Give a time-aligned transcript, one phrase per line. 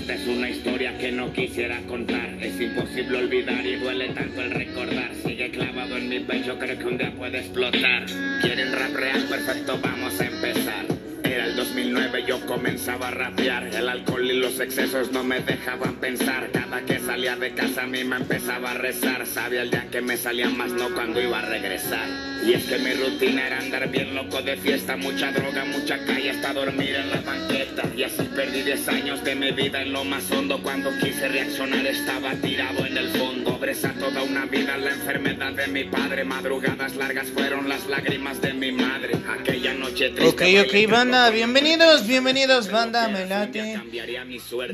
[0.00, 2.34] Esta es una historia que no quisiera contar.
[2.40, 5.10] Es imposible olvidar y duele tanto el recordar.
[5.14, 8.06] Sigue clavado en mi pecho, creo que un día puede explotar.
[8.40, 9.22] ¿Quieren rap real?
[9.28, 10.86] Perfecto, vamos a empezar.
[11.22, 13.66] Era el 2009, yo comenzaba a rapear.
[13.74, 16.48] El alcohol y los excesos no me dejaban pensar.
[16.50, 19.26] Cada que salía de casa a mí me empezaba a rezar.
[19.26, 22.29] Sabía el día que me salía más, no cuando iba a regresar.
[22.42, 24.96] Y es que mi rutina era andar bien loco de fiesta.
[24.96, 27.82] Mucha droga, mucha calle, hasta dormir en la banqueta.
[27.96, 30.62] Y así perdí 10 años de mi vida en lo más hondo.
[30.62, 33.58] Cuando quise reaccionar estaba tirado en el fondo.
[33.58, 36.24] Bresa toda una vida la enfermedad de mi padre.
[36.24, 39.12] Madrugadas largas fueron las lágrimas de mi madre.
[39.28, 40.26] Aquella noche triste.
[40.26, 43.80] Ok, ok, banda, bienvenidos, bienvenidos, banda, me late.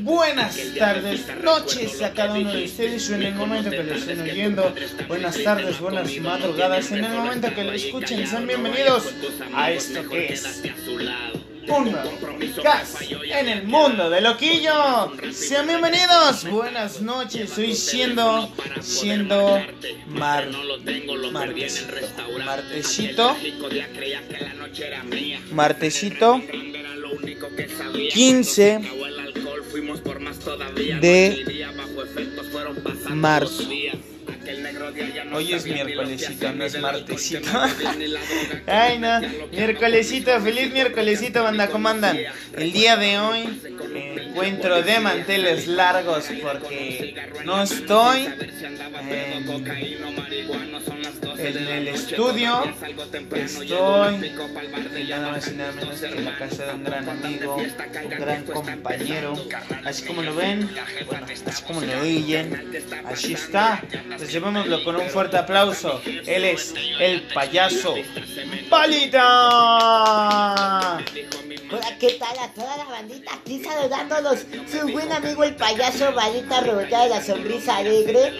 [0.01, 4.23] Buenas tardes, noches a cada que uno de ustedes en el momento que lo estén
[4.23, 4.73] que oyendo.
[5.07, 9.05] Buenas tardes, buenas madrugadas, en el momento está que lo escuchen, sean bienvenidos
[9.51, 10.61] a esto que es
[11.67, 11.91] un
[12.63, 15.11] gas en el mundo de loquillo.
[15.31, 19.59] Sean bienvenidos, buenas noches, hoy siendo, siendo
[20.05, 20.47] mar,
[21.31, 23.35] martesito, martesito,
[25.51, 26.41] martesito
[28.13, 28.81] 15
[31.01, 31.65] de
[33.09, 33.63] marzo.
[35.33, 37.49] Hoy es miércolesito, no es martesito.
[38.65, 39.19] Ay, no,
[39.51, 42.17] miércolesito, feliz miércolesito, banda, ¿cómo andan?
[42.55, 48.25] El día de hoy me encuentro de manteles largos porque no estoy
[51.39, 52.63] en, en el estudio,
[55.35, 59.33] estoy en la casa de un gran amigo, un gran compañero,
[59.83, 60.69] así como lo ven,
[61.07, 63.83] bueno, así como lo oyen, así está.
[64.19, 65.99] Recibámoslo con un fuerte aplauso.
[66.05, 67.95] Él es el payaso
[68.69, 69.17] Palita.
[71.69, 73.33] Hola, ¿qué tal a toda la bandita?
[73.33, 73.61] Aquí
[74.35, 78.33] su buen amigo el payaso Varita Roberta de la Sonrisa Alegre,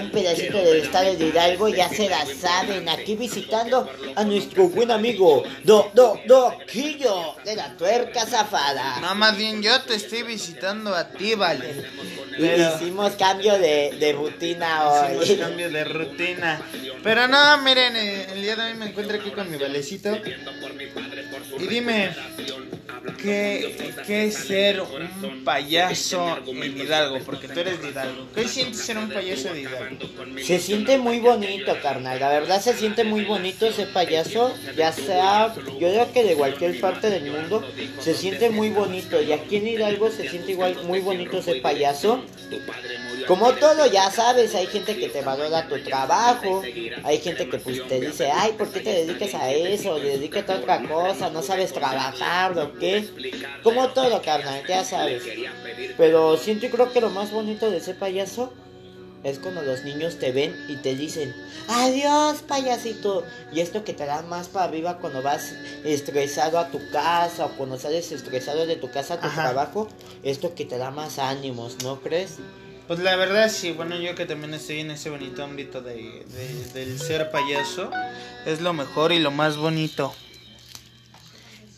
[0.00, 4.90] un pedacito del estado de Hidalgo, ya se la saben, aquí visitando a nuestro buen
[4.90, 9.00] amigo Do, Do, Doquillo de la Tuerca Zafada.
[9.00, 11.84] No, más bien yo te estoy visitando a ti, vale.
[12.38, 15.36] Y Pero hicimos cambio de, de rutina hicimos hoy.
[15.36, 16.62] cambio de rutina.
[17.02, 20.16] Pero no, miren, eh, el día de hoy me encuentro aquí con mi valecito.
[21.58, 22.10] Y dime,
[23.22, 27.18] ¿qué, qué es ser un payaso en Hidalgo?
[27.24, 28.28] Porque tú eres de Hidalgo.
[28.34, 29.96] ¿Qué sientes ser un payaso de Hidalgo?
[30.42, 32.18] Se siente muy bonito, carnal.
[32.20, 34.54] La verdad se siente muy bonito ese payaso.
[34.76, 37.64] Ya sea, yo creo que de cualquier parte del mundo
[38.00, 39.20] se siente muy bonito.
[39.20, 42.22] Y aquí en Hidalgo se siente igual muy bonito ese payaso.
[43.26, 46.62] Como todo, ya sabes, hay gente que te valora tu trabajo.
[47.04, 49.98] Hay gente que pues te dice, ay, ¿por qué te dedicas a eso?
[49.98, 52.89] Dedícate a otra cosa, no sabes trabajar o qué.
[53.62, 55.22] Como todo, carnal, ya sabes.
[55.96, 58.52] Pero siento y creo que lo más bonito de ese payaso
[59.22, 61.34] es cuando los niños te ven y te dicen,
[61.68, 63.24] adiós payasito.
[63.52, 65.52] Y esto que te da más para arriba cuando vas
[65.84, 69.42] estresado a tu casa o cuando sales estresado de tu casa a tu Ajá.
[69.42, 69.88] trabajo,
[70.22, 72.36] esto que te da más ánimos, ¿no crees?
[72.88, 76.64] Pues la verdad sí, bueno, yo que también estoy en ese bonito ámbito de, de-
[76.74, 77.90] del ser payaso,
[78.46, 80.12] es lo mejor y lo más bonito.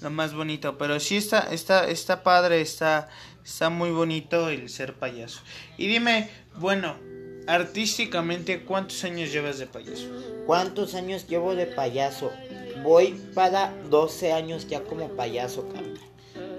[0.02, 3.08] Lo más bonito, pero sí está, está, está padre, está,
[3.44, 5.40] está muy bonito el ser payaso.
[5.78, 6.96] Y dime, bueno,
[7.46, 10.08] artísticamente, ¿cuántos años llevas de payaso?
[10.46, 12.32] ¿Cuántos años llevo de payaso?
[12.82, 16.00] Voy para 12 años ya como payaso, carnal.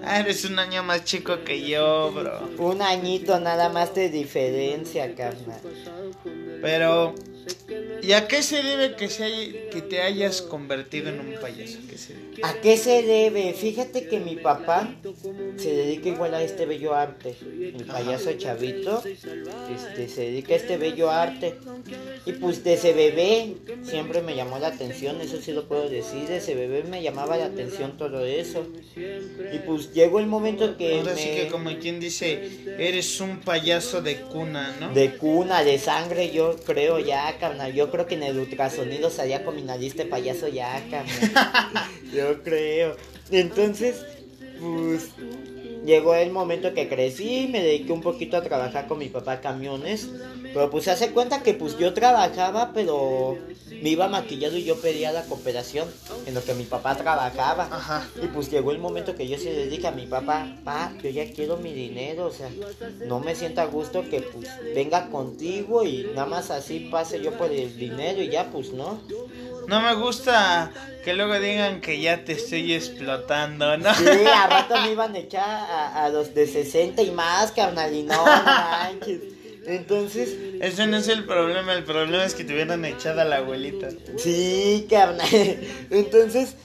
[0.02, 2.48] Ah, eres un año más chico que yo, bro.
[2.58, 5.60] Un añito nada más de diferencia, carnal.
[6.60, 7.14] Pero,
[8.02, 11.78] ¿y a qué se debe que, se que te hayas convertido en un payaso?
[11.88, 12.40] ¿Qué se debe?
[12.42, 13.52] ¿A qué se debe?
[13.54, 14.94] Fíjate que mi papá
[15.56, 17.36] se dedica igual a este bello arte.
[17.42, 21.54] El payaso chavito este, se dedica a este bello arte.
[22.26, 26.26] Y pues desde bebé siempre me llamó la atención, eso sí lo puedo decir.
[26.28, 28.66] Desde bebé me llamaba la atención todo eso.
[28.96, 34.02] Y pues llegó el momento que Ahora sí que como quien dice, eres un payaso
[34.02, 34.92] de cuna, ¿no?
[34.92, 37.36] de cuna, de sangre, yo creo ya,
[37.74, 41.88] Yo creo que en el ultrasonido salía con mi nariz de payaso ya, carnal.
[42.14, 42.96] yo creo.
[43.30, 44.04] Entonces,
[44.60, 45.10] pues,
[45.84, 50.08] llegó el momento que crecí, me dediqué un poquito a trabajar con mi papá camiones.
[50.42, 53.36] Pero pues se hace cuenta que pues yo trabajaba, pero
[53.82, 55.88] me iba maquillado y yo pedía la cooperación
[56.26, 57.68] en lo que mi papá trabajaba.
[57.70, 58.08] Ajá.
[58.22, 61.30] Y pues llegó el momento que yo se dedica a mi papá, pa, yo ya
[61.32, 62.50] quiero mi dinero, o sea,
[63.06, 67.32] no me siento a gusto que pues venga contigo y nada más así pase yo
[67.32, 69.00] por el dinero y ya pues no.
[69.68, 70.70] No me gusta
[71.04, 73.94] que luego digan que ya te estoy explotando, ¿no?
[73.94, 77.94] Sí, a rato me iban a echar a, a los de 60 y más, carnal,
[77.94, 79.20] y no manches.
[79.66, 80.36] Entonces.
[80.60, 83.88] Ese no es el problema, el problema es que te hubieran echado a la abuelita.
[84.16, 85.28] Sí, carnal.
[85.90, 86.56] Entonces,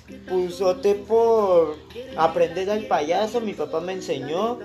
[0.62, 1.78] opté por
[2.18, 3.42] aprender al payaso.
[3.42, 4.60] Mi papá me enseñó.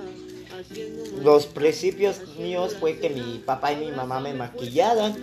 [1.23, 5.17] Los principios míos fue que mi papá y mi mamá me maquillaran.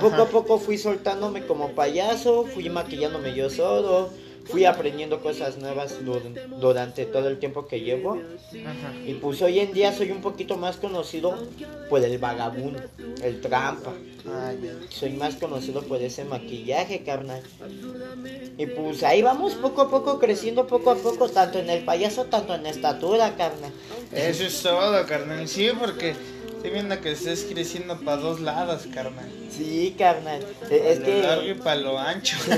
[0.00, 4.10] Poco a poco fui soltándome como payaso, fui maquillándome yo solo
[4.48, 5.98] fui aprendiendo cosas nuevas
[6.60, 8.20] durante todo el tiempo que llevo.
[9.06, 11.36] Y pues hoy en día soy un poquito más conocido
[11.88, 12.80] por el vagabundo,
[13.22, 13.92] el trampa.
[14.90, 17.42] Soy más conocido por ese maquillaje, carnal.
[18.56, 22.24] Y pues ahí vamos poco a poco creciendo, poco a poco, tanto en el payaso,
[22.24, 23.72] tanto en estatura, carnal.
[24.12, 25.46] Eso es todo, carnal.
[25.48, 26.14] Sí, porque
[26.56, 29.28] estoy viendo que estés creciendo para dos lados, carnal.
[29.50, 30.44] Sí, carnal.
[30.70, 31.22] E, es que.
[31.22, 32.36] largo y para lo ancho.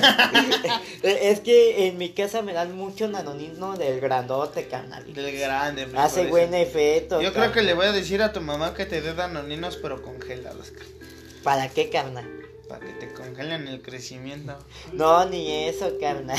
[1.03, 5.13] E, es que en mi casa me dan mucho nanonismo del grandote, carnal.
[5.13, 7.23] Del grande, Hace buen efecto.
[7.23, 10.03] Yo creo que le voy a decir a tu mamá que te dé danoninos, pero
[10.03, 11.10] congelados, carnal.
[11.43, 12.29] ¿Para qué, carnal?
[12.69, 14.59] Para que te congelen el crecimiento.
[14.93, 16.39] No, ni eso, carnal.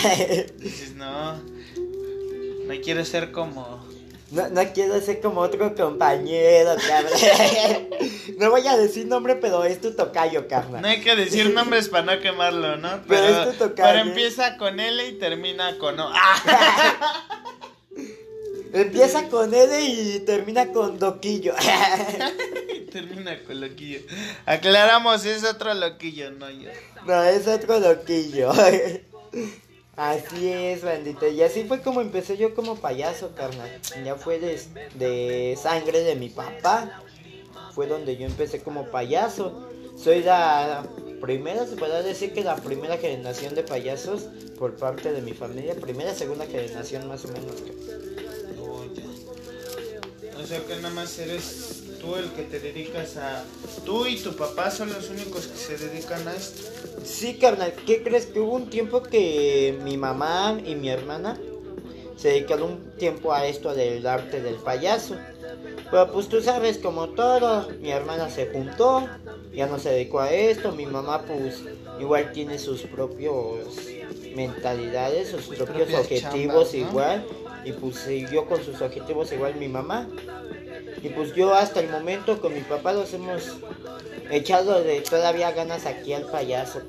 [0.58, 1.36] Dices, no.
[1.38, 3.82] No quiero ser como
[4.32, 7.20] no, no quiero ser como otro compañero, cabrón.
[8.38, 10.82] no voy a decir nombre, pero es tu tocayo, carnal.
[10.82, 13.02] No hay que decir nombres para no quemarlo, ¿no?
[13.10, 13.90] Pero, es tu tocayo.
[13.90, 16.10] Pero empieza con L y termina con O.
[18.74, 21.54] empieza con L y termina con Doquillo.
[22.92, 24.00] termina con Loquillo.
[24.46, 26.70] Aclaramos, es otro Loquillo, no yo.
[27.06, 28.52] No, es otro Loquillo.
[29.96, 31.28] Así es, bandita.
[31.28, 33.70] Y así fue como empecé yo como payaso, carnal.
[34.04, 37.04] Ya fue de, sangre de mi papá.
[37.74, 39.70] Fue donde yo empecé como payaso.
[39.96, 40.84] Soy la
[41.22, 44.24] primera, se puede decir que la primera generación de payasos
[44.58, 45.76] por parte de mi familia.
[45.76, 47.54] Primera, segunda generación más o menos.
[50.42, 53.44] O sea que nada más eres tú el que te dedicas a...
[53.86, 56.64] Tú y tu papá son los únicos que se dedican a esto.
[57.04, 58.26] Sí, carnal, ¿qué crees?
[58.26, 61.38] Que hubo un tiempo que mi mamá y mi hermana
[62.18, 65.16] se dedicaron un tiempo a esto del arte del payaso.
[65.90, 69.08] Pero pues tú sabes, como todo, mi hermana se juntó,
[69.54, 71.62] ya no se dedicó a esto, mi mamá pues
[72.00, 73.68] igual tiene sus propios
[74.36, 77.26] mentalidades, sus, propios objetivos igual,
[77.64, 80.08] y pues siguió con sus objetivos igual mi mamá.
[81.04, 83.58] Y pues yo hasta el momento con mi papá los hemos
[84.30, 86.82] echado de todavía ganas aquí al payaso.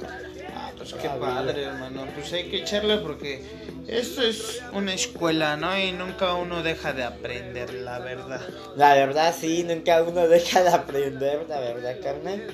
[0.55, 2.07] Ah, pues qué padre, hermano.
[2.15, 3.43] Pues hay que echarle porque
[3.87, 5.77] esto es una escuela, ¿no?
[5.79, 8.41] Y nunca uno deja de aprender, la verdad.
[8.77, 12.47] La verdad, sí, nunca uno deja de aprender, la verdad, carnal.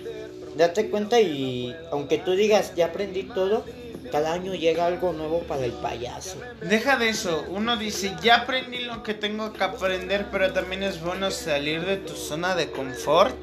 [0.56, 3.64] Date cuenta y aunque tú digas, ya aprendí todo,
[4.10, 6.40] cada año llega algo nuevo para el payaso.
[6.60, 11.00] Deja de eso, uno dice, ya aprendí lo que tengo que aprender, pero también es
[11.00, 13.36] bueno salir de tu zona de confort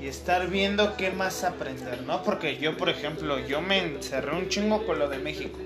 [0.00, 2.22] y estar viendo qué más aprender, ¿no?
[2.22, 5.58] Porque yo, por ejemplo, yo me encerré un chingo con lo de México.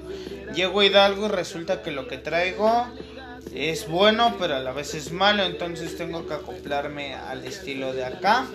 [0.54, 2.86] Llego a Hidalgo y resulta que lo que traigo
[3.54, 8.04] es bueno, pero a la vez es malo, entonces tengo que acoplarme al estilo de
[8.04, 8.46] acá.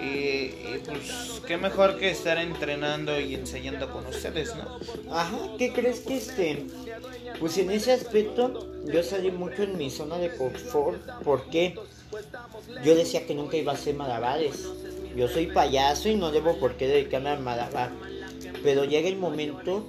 [0.00, 0.50] Y,
[0.84, 4.78] pues qué mejor que estar entrenando y enseñando con ustedes, ¿no?
[5.12, 6.66] Ajá, ¿qué crees que este?
[7.40, 11.00] Pues en ese aspecto yo salí mucho en mi zona de confort.
[11.24, 11.74] porque
[12.84, 14.68] Yo decía que nunca iba a hacer malabares.
[15.16, 17.90] Yo soy payaso y no debo por qué dedicarme al malabar.
[18.62, 19.86] Pero llega el momento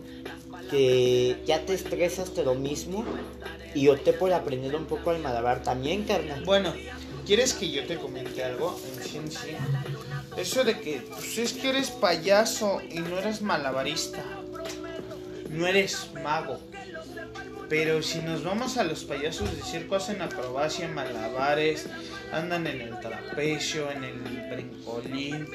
[0.69, 3.03] que ya te estresas de lo mismo
[3.73, 6.43] y opté por aprender un poco al malabar también, carnal.
[6.45, 6.73] Bueno,
[7.29, 8.75] ¿quieres que yo te comente algo?
[9.13, 9.29] En
[10.35, 14.23] eso de que, pues es que eres payaso y no eres malabarista.
[15.51, 16.59] No eres mago.
[17.69, 21.85] Pero si nos vamos a los payasos de circo, hacen acrobacia, malabares,
[22.31, 25.47] andan en el trapecio, en el brincolín,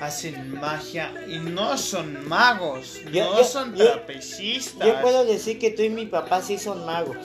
[0.00, 4.84] hacen magia y no son magos, no son trapecistas.
[4.84, 7.18] Yo puedo decir que tú y mi papá sí son magos.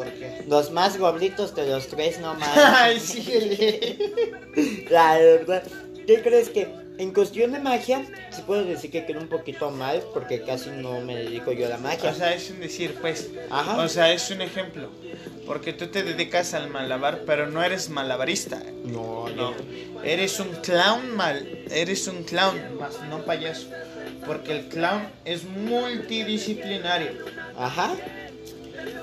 [0.00, 0.44] ¿Por qué?
[0.48, 2.56] Los más gorditos de los tres no más.
[2.56, 3.98] Ay, sí.
[4.90, 5.62] La verdad.
[6.06, 6.68] ¿Qué crees que
[7.00, 11.00] en cuestión de magia, sí puedo decir que quedó un poquito mal porque casi no
[11.00, 12.10] me dedico yo a la magia.
[12.10, 13.30] O sea, es un decir, pues.
[13.50, 13.78] Ajá.
[13.78, 14.90] O sea, es un ejemplo.
[15.46, 18.62] Porque tú te dedicas al malabar, pero no eres malabarista.
[18.84, 19.54] No, no.
[20.04, 21.64] Eres un clown mal.
[21.70, 23.68] Eres un clown, más no payaso.
[24.26, 27.12] Porque el clown es multidisciplinario.
[27.56, 27.96] Ajá.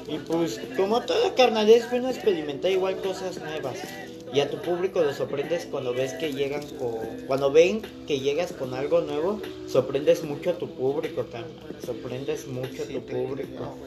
[0.07, 3.77] Y pues, como todo carnal, es bueno experimentar igual cosas nuevas.
[4.33, 8.51] y a tu público lo sorprendes cuando ves que llegan con, cuando ven que llegas
[8.51, 11.55] con algo nuevo, sorprendes mucho a tu público, también,
[11.85, 13.77] sorprendes mucho a tu público.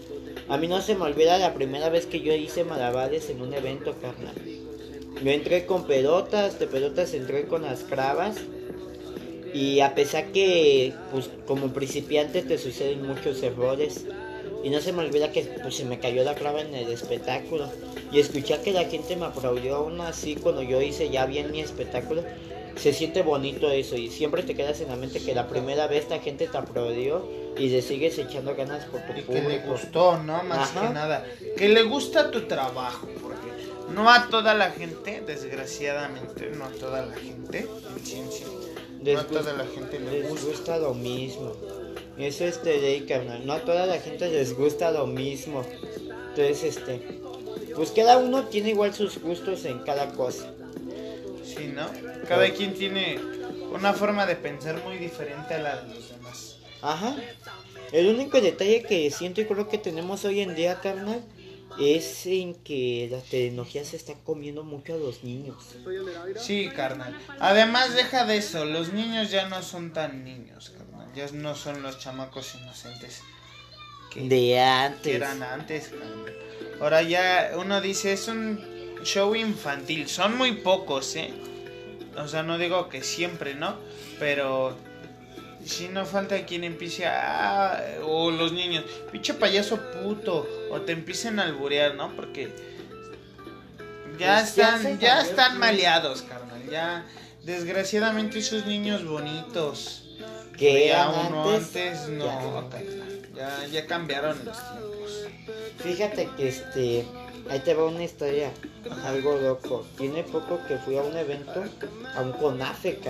[0.48, 3.52] A mí no se me olvida la primera vez que yo hice malabares en un
[3.52, 4.34] evento, carnal.
[5.22, 8.36] Yo entré con pelotas, de pelotas entré con las cravas.
[9.52, 14.06] Y a pesar que, pues, como principiante te suceden muchos errores.
[14.62, 17.70] Y no se me olvida que, pues, se me cayó la clava en el espectáculo.
[18.12, 21.60] Y escuchar que la gente me aplaudió aún así cuando yo hice ya bien mi
[21.60, 22.24] espectáculo.
[22.76, 23.96] Se siente bonito eso.
[23.96, 27.26] Y siempre te quedas en la mente que la primera vez la gente te aplaudió.
[27.56, 30.42] Y le sigues echando ganas por tu y que le gustó, ¿no?
[30.44, 31.26] Más que nada.
[31.56, 33.08] Que le gusta tu trabajo.
[33.20, 33.50] Porque
[33.94, 38.46] no a toda la gente, desgraciadamente, no a toda la gente, en ciencia.
[39.02, 40.78] No a toda la gente les gusta.
[40.78, 41.52] lo mismo.
[42.22, 43.46] Eso es de carnal.
[43.46, 45.64] No a toda la gente les gusta lo mismo.
[46.30, 47.20] Entonces, este.
[47.74, 50.52] Pues cada uno tiene igual sus gustos en cada cosa.
[51.44, 51.86] Sí, ¿no?
[52.28, 53.18] Cada quien tiene
[53.72, 56.58] una forma de pensar muy diferente a la de los demás.
[56.82, 57.16] Ajá.
[57.92, 61.22] El único detalle que siento y creo que tenemos hoy en día, carnal,
[61.80, 65.56] es en que la tecnología se está comiendo mucho a los niños.
[66.36, 67.16] Sí, carnal.
[67.38, 70.89] Además, deja de eso, los niños ya no son tan niños, carnal.
[71.14, 73.22] Ya no son los chamacos inocentes
[74.10, 75.14] que, de antes.
[75.14, 76.34] eran antes, carnal.
[76.80, 80.08] Ahora ya uno dice, es un show infantil.
[80.08, 81.32] Son muy pocos, ¿eh?
[82.16, 83.76] O sea, no digo que siempre, ¿no?
[84.18, 84.76] Pero
[85.64, 87.98] si no falta quien empiece a...
[88.02, 92.14] o los niños, pinche payaso puto, o te empiecen a alburear, ¿no?
[92.16, 92.52] Porque
[94.18, 97.06] ya pues están, ya, están maleados, carnal, ya
[97.44, 100.09] desgraciadamente esos niños bonitos
[100.60, 102.68] que ya uno antes, no,
[103.34, 103.66] ya.
[103.66, 105.26] ya, cambiaron los tiempos.
[105.78, 107.06] Fíjate que este,
[107.48, 108.50] ahí te va una historia,
[109.06, 109.86] algo loco.
[109.96, 111.64] Tiene poco que fui a un evento,
[112.14, 113.00] a un CONAFE,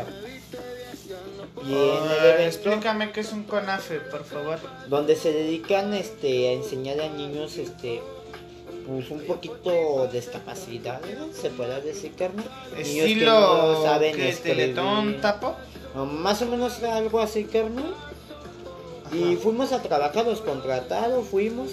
[1.66, 4.58] y en explícame qué es un CONAFE, por favor.
[4.88, 8.00] Donde se dedican este a enseñar a niños este
[8.86, 11.00] pues un poquito discapacidad,
[11.32, 12.44] se puede decir, Carmen.
[12.76, 15.56] Estilo que saben ¿qué, Teletón Tapo.
[15.94, 17.84] Más o menos algo así, Carmen.
[19.12, 21.70] Y fuimos a trabajar, los contratados, fuimos.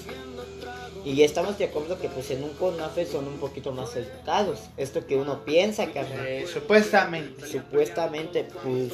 [1.05, 4.59] Y estamos de acuerdo que pues en un CONAFE son un poquito más educados.
[4.77, 5.85] Esto que uno piensa.
[5.85, 7.47] Eh, supuestamente.
[7.47, 8.93] Supuestamente, pues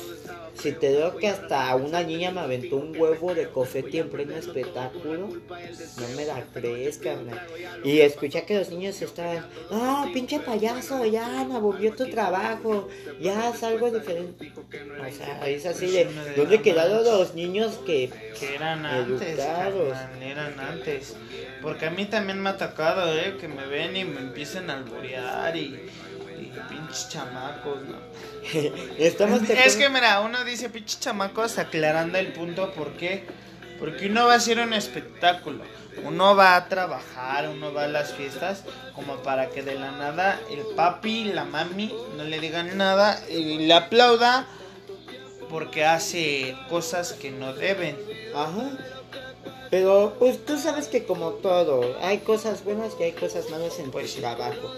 [0.60, 4.36] si te digo que hasta una niña me aventó un huevo de cofete en pleno
[4.36, 7.42] espectáculo, no me la crees, carnal.
[7.84, 12.88] Y escuché que los niños estaban, ah, pinche payaso, ya me aburrió tu trabajo,
[13.20, 14.54] ya es algo diferente.
[14.56, 19.40] O sea, es así de, ¿dónde quedaron los niños que, que eran antes,
[20.22, 21.16] eran antes.
[21.62, 24.78] Porque a mí también me ha tocado, eh, que me ven y me empiecen a
[24.78, 25.90] alborear y
[26.70, 27.98] pinches chamacos, ¿no?
[28.98, 33.26] Estamos es que mira, uno dice pinches chamacos aclarando el punto, ¿por qué?
[33.80, 35.64] Porque uno va a hacer un espectáculo,
[36.04, 38.64] uno va a trabajar, uno va a las fiestas,
[38.96, 43.66] como para que de la nada el papi, la mami no le digan nada y
[43.66, 44.48] le aplauda
[45.50, 47.98] porque hace cosas que no deben.
[48.34, 48.72] Ajá.
[49.74, 53.90] Pero pues tú sabes que como todo, hay cosas buenas y hay cosas malas en
[53.90, 54.72] pues, tu trabajo.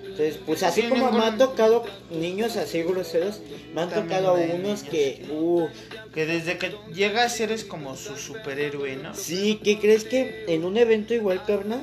[0.00, 3.40] Entonces, pues así como me han tocado niños así groseros,
[3.74, 5.26] me han tocado unos que...
[5.28, 5.66] Uh,
[6.14, 9.12] que desde que llegas eres como su superhéroe, ¿no?
[9.12, 11.80] Sí, ¿qué crees que en un evento igual, carnal?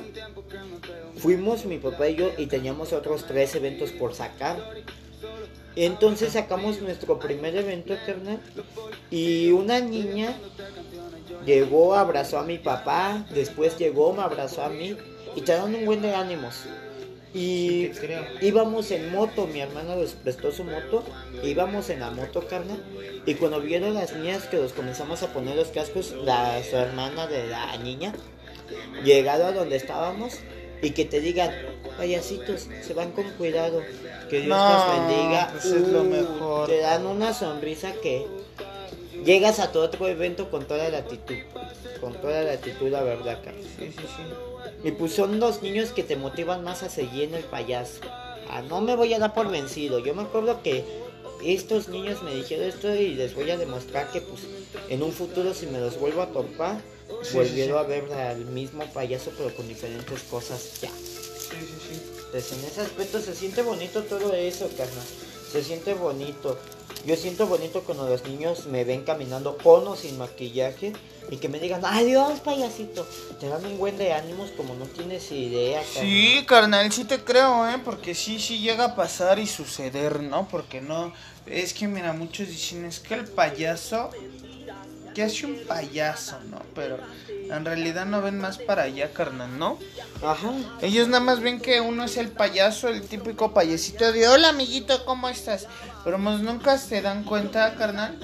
[1.18, 4.56] Fuimos mi papá y yo y teníamos otros tres eventos por sacar.
[5.76, 8.40] Entonces sacamos nuestro primer evento, carnal.
[9.10, 10.34] Y una niña
[11.46, 14.96] llegó, abrazó a mi papá, después llegó, me abrazó a mí
[15.34, 16.64] y te dan un buen de ánimos.
[17.32, 17.90] Y
[18.40, 21.04] íbamos en moto, mi hermano les prestó su moto,
[21.42, 22.82] íbamos en la moto, carnal.
[23.26, 27.26] Y cuando vieron las niñas que los comenzamos a poner los cascos, la su hermana
[27.26, 28.14] de la niña,
[29.04, 30.38] llegado a donde estábamos,
[30.82, 31.50] y que te digan,
[31.96, 33.82] payasitos, se van con cuidado,
[34.30, 35.48] que Dios los bendiga.
[35.52, 36.68] Pues es lo mejor.
[36.68, 38.26] Te dan una sonrisa que
[39.26, 41.36] llegas a todo otro evento con toda la actitud,
[42.00, 43.62] con toda la actitud, la verdad, carnal.
[43.78, 44.88] Sí, sí, sí.
[44.88, 48.00] Y pues son dos niños que te motivan más a seguir en el payaso.
[48.48, 49.98] Ah, no me voy a dar por vencido.
[49.98, 50.84] Yo me acuerdo que
[51.44, 54.42] estos niños me dijeron esto y les voy a demostrar que pues
[54.88, 56.80] en un futuro si me los vuelvo a topar,
[57.34, 60.88] volviendo a ver al mismo payaso pero con diferentes cosas ya.
[60.88, 62.02] Sí, sí, sí.
[62.26, 65.04] Entonces en ese aspecto se siente bonito todo eso, carnal.
[65.56, 66.58] Se siente bonito.
[67.06, 70.92] Yo siento bonito cuando los niños me ven caminando con o sin maquillaje
[71.30, 73.06] y que me digan, adiós payasito.
[73.40, 75.82] Te dan un buen de ánimos como no tienes idea.
[75.82, 77.80] Sí, carnal, sí te creo, ¿eh?
[77.82, 80.46] Porque sí, sí llega a pasar y suceder, ¿no?
[80.46, 81.14] Porque no...
[81.46, 84.10] Es que mira, muchos dicen, es que el payaso...
[85.16, 86.60] Que hace un payaso, ¿no?
[86.74, 89.78] Pero en realidad no ven más para allá, carnal, ¿no?
[90.22, 90.52] Ajá.
[90.82, 95.06] Ellos nada más ven que uno es el payaso, el típico payasito de hola amiguito,
[95.06, 95.68] ¿cómo estás?
[96.04, 98.18] Pero pues nunca se dan cuenta, carnal,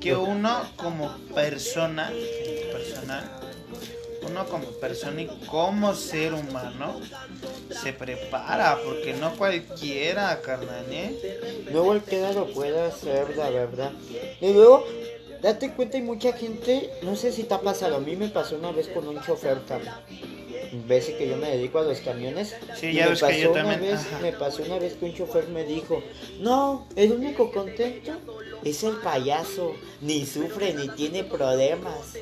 [0.00, 2.12] que uno como persona,
[2.70, 3.28] personal,
[4.22, 7.00] uno como persona y como ser humano
[7.82, 11.66] se prepara, porque no cualquiera, carnal, ¿eh?
[11.72, 13.90] No cualquiera lo puede hacer, la verdad.
[14.40, 14.86] Y luego,
[15.42, 18.56] date cuenta, hay mucha gente, no sé si te ha pasado, a mí me pasó
[18.56, 20.02] una vez con un chofer, carnal.
[20.86, 22.54] Ves que yo me dedico a los camiones.
[22.76, 23.80] Sí, ya ves que yo también.
[23.80, 26.02] Vez, me pasó una vez que un chofer me dijo,
[26.40, 28.12] no, el único contento
[28.64, 32.14] es el payaso, ni sufre ni tiene problemas.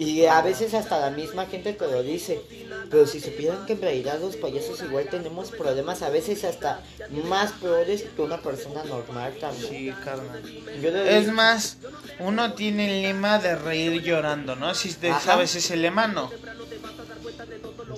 [0.00, 2.40] Y a veces hasta la misma gente te lo dice.
[2.90, 6.82] Pero si supieran que en realidad los payasos igual tenemos problemas, a veces hasta
[7.26, 9.68] más peores que una persona normal también.
[9.68, 10.42] Sí, carnal.
[11.06, 11.76] Es más,
[12.18, 14.74] uno tiene el lema de reír llorando, ¿no?
[14.74, 16.30] Si sabes ese lema, no.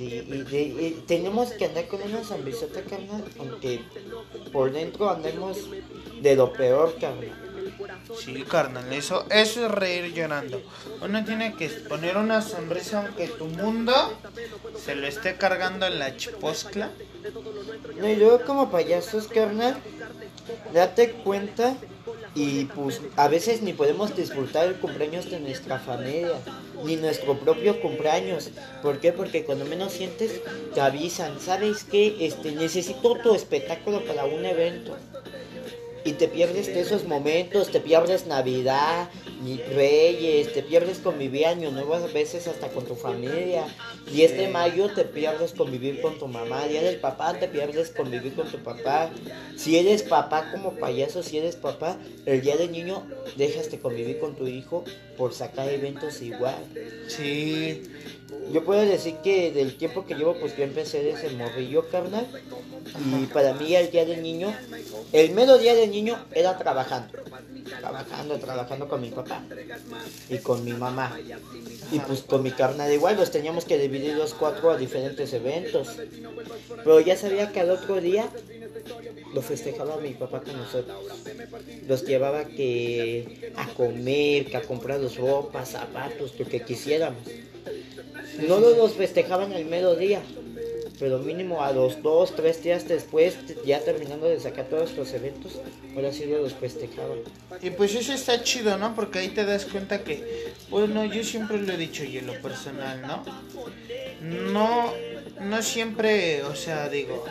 [0.00, 3.80] Y, tenemos que andar con una sonrisota, carnal, aunque
[4.52, 5.71] por dentro andemos
[6.21, 7.51] de lo peor, carnal.
[8.19, 10.61] Sí, carnal, eso, eso es reír llorando.
[11.02, 13.92] Uno tiene que poner una sonrisa aunque tu mundo
[14.76, 16.90] se lo esté cargando en la chiposcla.
[17.97, 19.76] No, y luego como payasos, carnal,
[20.73, 21.76] date cuenta
[22.35, 26.33] y pues a veces ni podemos disfrutar el cumpleaños de nuestra familia,
[26.85, 28.50] ni nuestro propio cumpleaños.
[28.83, 29.12] ¿Por qué?
[29.12, 30.40] Porque cuando menos sientes
[30.75, 32.16] te avisan, ¿sabes qué?
[32.21, 34.97] Este, necesito tu espectáculo para un evento
[36.04, 39.09] y te pierdes de esos momentos, te pierdes Navidad,
[39.75, 43.64] Reyes, te pierdes convivir año nuevo a veces hasta con tu familia.
[44.12, 48.35] Y este mayo te pierdes convivir con tu mamá, día del papá te pierdes convivir
[48.35, 49.11] con tu papá.
[49.57, 51.96] Si eres papá como payaso, si eres papá,
[52.27, 54.85] el día del niño dejas de convivir con tu hijo
[55.16, 56.64] por sacar eventos igual.
[57.09, 57.83] Sí.
[58.53, 62.27] Yo puedo decir que del tiempo que llevo, pues yo empecé desde morrillo, carnal.
[63.23, 64.55] Y para mí el día del niño,
[65.12, 67.18] el mero día del niño era trabajando.
[67.81, 69.42] Trabajando, trabajando con mi papá
[70.29, 71.18] y con mi mamá.
[71.90, 75.88] Y pues con mi carnal igual, los teníamos que dividir los cuatro a diferentes eventos.
[76.77, 78.29] Pero ya sabía que al otro día
[79.33, 80.97] lo festejaba mi papá con nosotros.
[81.88, 87.23] Los llevaba que a comer, que a comprar los ropas, zapatos, lo que quisiéramos.
[88.38, 90.23] No los festejaban el mediodía,
[91.03, 95.59] pero mínimo a los dos, tres días después, ya terminando de sacar todos los eventos,
[95.97, 97.18] ahora sí los festejaban.
[97.61, 98.95] Y pues eso está chido, ¿no?
[98.95, 102.40] Porque ahí te das cuenta que, bueno, yo siempre lo he dicho y en lo
[102.40, 103.25] personal, ¿no?
[104.21, 104.92] No,
[105.40, 107.25] no siempre, o sea, digo,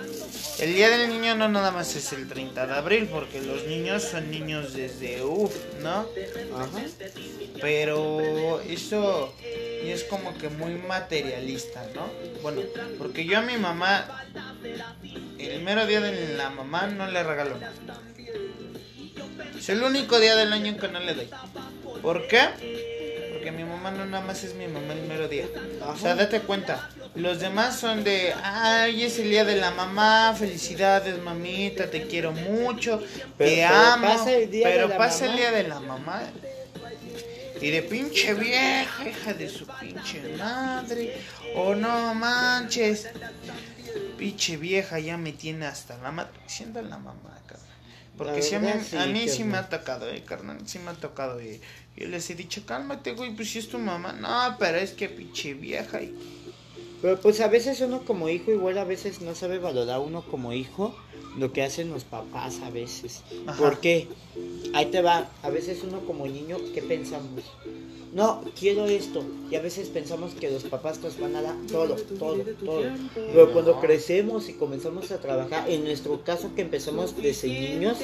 [0.60, 4.04] el Día del Niño no nada más es el 30 de abril, porque los niños
[4.04, 6.06] son niños desde uff, ¿no?
[6.56, 6.82] Ajá.
[7.62, 9.34] Pero eso
[9.90, 12.08] es como que muy materialista, ¿no?
[12.42, 12.62] Bueno,
[12.98, 14.26] porque yo a mi mamá,
[15.40, 17.74] el mero día de la mamá no le regalo nada.
[19.58, 21.30] Es el único día del año que no le doy.
[22.02, 22.42] ¿Por qué?
[23.34, 25.46] Porque mi mamá no nada más es mi mamá el mero día.
[25.88, 26.90] O sea, date cuenta.
[27.14, 32.32] Los demás son de, ay, es el día de la mamá, felicidades mamita, te quiero
[32.32, 33.04] mucho,
[33.38, 34.26] te amo.
[34.64, 36.24] pero pasa el día de la mamá
[37.62, 41.22] y de pinche vieja, hija de su pinche madre.
[41.56, 43.08] O no manches.
[44.18, 46.32] Pinche vieja ya me tiene hasta la madre.
[46.48, 47.68] Siendo la mamá, carnal.
[48.18, 50.58] Porque si a mí, a mí sí me ha tocado, eh, carnal.
[50.66, 51.40] Sí me ha tocado.
[51.40, 51.62] Eh.
[51.96, 54.14] Yo les he dicho, cálmate, güey, pues si es tu mamá.
[54.14, 56.02] No, pero es que pinche vieja.
[56.02, 56.41] Y...
[57.02, 60.54] Pero pues a veces uno como hijo, igual a veces no sabe valorar uno como
[60.54, 60.96] hijo
[61.38, 63.22] lo que hacen los papás a veces.
[63.58, 64.08] Porque
[64.74, 67.44] ahí te va, a veces uno como niño, ¿qué pensamos?
[68.14, 69.24] No, quiero esto.
[69.50, 72.84] Y a veces pensamos que los papás nos van a dar todo, todo, todo.
[73.16, 77.98] Pero cuando crecemos y comenzamos a trabajar, en nuestro caso que empezamos desde niños,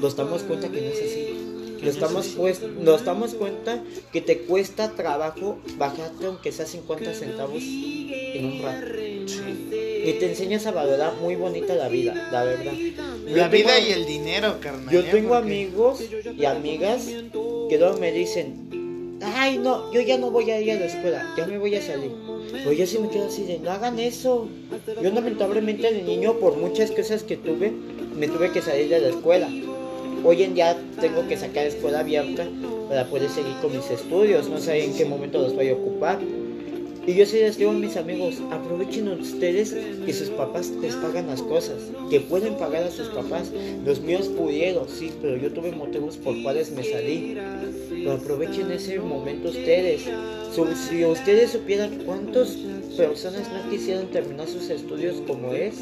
[0.00, 1.35] nos damos cuenta que no es así.
[1.82, 7.62] Nos damos, pues, nos damos cuenta que te cuesta trabajo bajarte aunque sea 50 centavos
[7.62, 8.86] en un rato.
[8.98, 12.72] Y te enseñas a valorar muy bonita la vida, la verdad.
[13.26, 14.92] La vida y el dinero, carnal.
[14.92, 15.08] Yo ¿eh?
[15.10, 16.00] tengo amigos
[16.36, 17.06] y amigas
[17.68, 21.34] que luego me dicen, ay no, yo ya no voy a ir a la escuela,
[21.36, 22.12] ya me voy a salir.
[22.52, 24.48] Pero yo sí me quedo así de, no hagan eso.
[25.02, 27.72] Yo lamentablemente de niño, por muchas cosas que tuve,
[28.16, 29.48] me tuve que salir de la escuela
[30.26, 32.46] hoy en día tengo que sacar escuela abierta
[32.88, 34.48] para poder seguir con mis estudios.
[34.48, 36.18] No sé en qué momento los voy a ocupar.
[37.06, 41.28] Y yo sí les digo a mis amigos, aprovechen ustedes que sus papás les pagan
[41.28, 41.76] las cosas,
[42.10, 43.52] que pueden pagar a sus papás.
[43.84, 47.36] Los míos pudieron, sí, pero yo tuve motivos por cuales me salí.
[47.90, 50.02] Pero aprovechen ese momento ustedes.
[50.52, 52.56] Si ustedes supieran cuántas
[52.96, 55.80] personas no quisieran terminar sus estudios como es,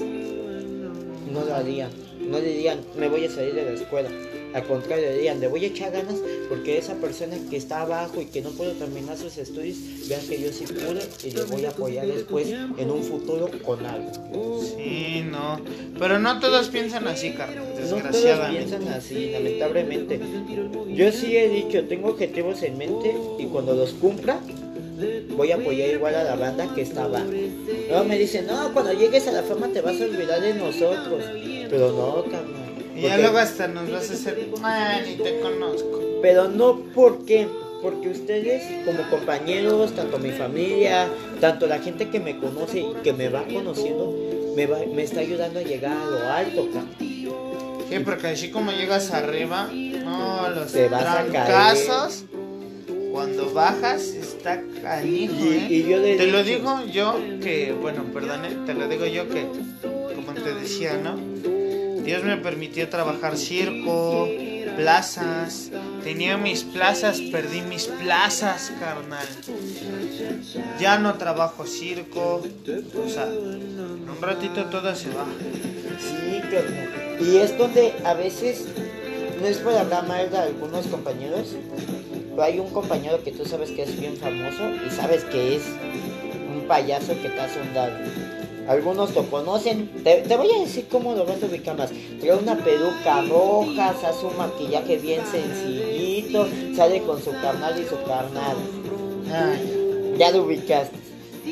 [1.32, 1.90] no lo harían.
[2.20, 4.10] No dirían, me voy a salir de la escuela.
[4.54, 6.14] Al contrario, dirían, le voy a echar ganas
[6.48, 9.76] porque esa persona que está abajo y que no puede terminar sus estudios,
[10.08, 13.84] vean que yo sí pude y le voy a apoyar después en un futuro con
[13.84, 14.62] algo.
[14.62, 15.60] Sí, no.
[15.98, 17.66] Pero no todos piensan así, Carlos.
[17.76, 18.20] Desgraciadamente.
[18.22, 20.20] No todos piensan así, lamentablemente.
[20.94, 24.38] Yo sí he dicho, tengo objetivos en mente y cuando los cumpla,
[25.36, 27.26] voy a apoyar igual a la banda que está abajo.
[27.88, 31.24] Luego me dicen, no, cuando llegues a la fama te vas a olvidar de nosotros.
[31.68, 32.63] Pero no, carnal.
[33.04, 34.48] Y ya luego hasta nos vas a hacer,
[35.06, 36.00] ni te conozco.
[36.22, 37.46] Pero no porque,
[37.82, 41.08] porque ustedes como compañeros, tanto mi familia,
[41.40, 44.14] tanto la gente que me conoce y que me va conociendo,
[44.56, 46.68] me, va, me está ayudando a llegar a lo alto,
[47.90, 50.88] Sí, porque así como llegas arriba, no, los te
[53.12, 55.68] cuando bajas está canijo, ¿eh?
[55.70, 59.46] y, yo Te lo digo yo que, bueno, perdone, te lo digo yo que,
[60.16, 61.16] como te decía, ¿no?
[62.04, 64.28] Dios me permitió trabajar circo,
[64.76, 65.70] plazas.
[66.02, 69.26] Tenía mis plazas, perdí mis plazas, carnal.
[70.78, 72.42] Ya no trabajo circo.
[72.42, 75.24] O sea, un ratito todo se va.
[75.98, 77.16] Sí, carnal.
[77.20, 78.66] Y es donde a veces,
[79.40, 81.56] no es por hablar mal de algunos compañeros,
[82.30, 85.62] pero hay un compañero que tú sabes que es bien famoso y sabes que es
[86.54, 88.33] un payaso que te hace un daño
[88.68, 89.88] algunos lo conocen.
[90.02, 91.90] Te, voy a decir cómo lo vas a ubicar más.
[92.20, 97.96] Trae una peluca roja, hace un maquillaje bien sencillito, sale con su carnal y su
[98.04, 98.56] carnal.
[100.18, 101.04] ya lo ubicaste.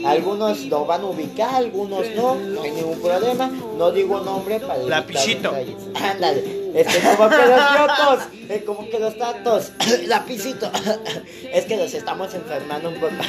[0.06, 3.50] Algunos lo van a ubicar, algunos no, no hay ningún problema.
[3.76, 5.52] No digo nombre para Lapicito.
[5.94, 6.62] Ándale.
[6.74, 9.72] Este, como que los eh, como que los tatos,
[10.06, 10.70] lapicito.
[11.52, 13.12] es que los estamos enfermando un poco.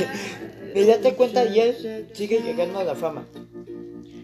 [0.75, 3.27] Y date cuenta, y él sigue llegando a la fama.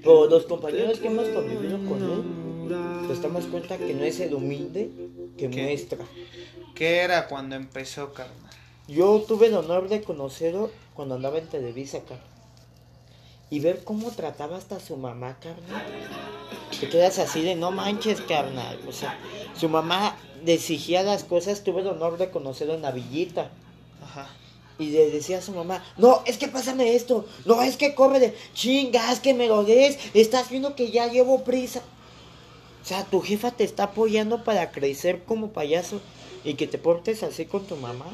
[0.02, 4.34] Pero los compañeros que hemos convivido con él, nos damos cuenta que no es el
[4.34, 4.92] humilde
[5.38, 6.06] que muestra.
[6.76, 8.38] ¿Qué era cuando empezó, carnal?
[8.88, 12.26] Yo tuve el honor de conocerlo cuando andaba en Televisa, carnal.
[13.52, 15.84] Y ver cómo trataba hasta su mamá, carnal.
[16.80, 18.80] Te quedas así de no manches, carnal.
[18.88, 19.20] O sea,
[19.56, 21.64] su mamá le exigía las cosas.
[21.64, 23.52] Tuve el honor de conocerlo en la villita.
[24.80, 28.20] Y le decía a su mamá, no, es que pásame esto, no, es que corre
[28.20, 31.82] de chingas, que me lo des, estás viendo que ya llevo prisa.
[32.82, 36.00] O sea, tu jefa te está apoyando para crecer como payaso
[36.46, 38.06] y que te portes así con tu mamá.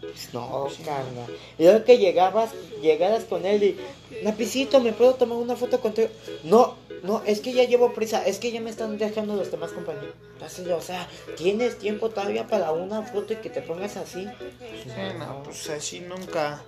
[0.00, 1.26] Pues no, carnal.
[1.56, 2.50] Y luego que llegabas,
[2.82, 3.76] llegaras con él y,
[4.24, 6.08] Lapicito, ¿me puedo tomar una foto contigo?
[6.42, 9.72] No, no, es que ya llevo prisa, es que ya me están dejando los demás
[9.72, 10.14] compañeros.
[10.34, 14.26] Entonces, o sea, ¿tienes tiempo todavía para una foto y que te pongas así?
[15.18, 16.62] no, pues así nunca.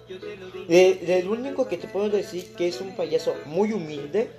[0.69, 4.31] el único que te puedo decir que es un payaso muy humilde,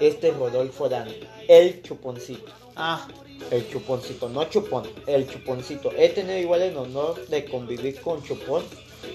[0.00, 1.08] este Rodolfo Dan,
[1.48, 2.52] el chuponcito.
[2.76, 3.06] Ah.
[3.50, 5.92] El chuponcito, no chupón, el chuponcito.
[5.96, 8.64] He tenido igual el honor de convivir con chupón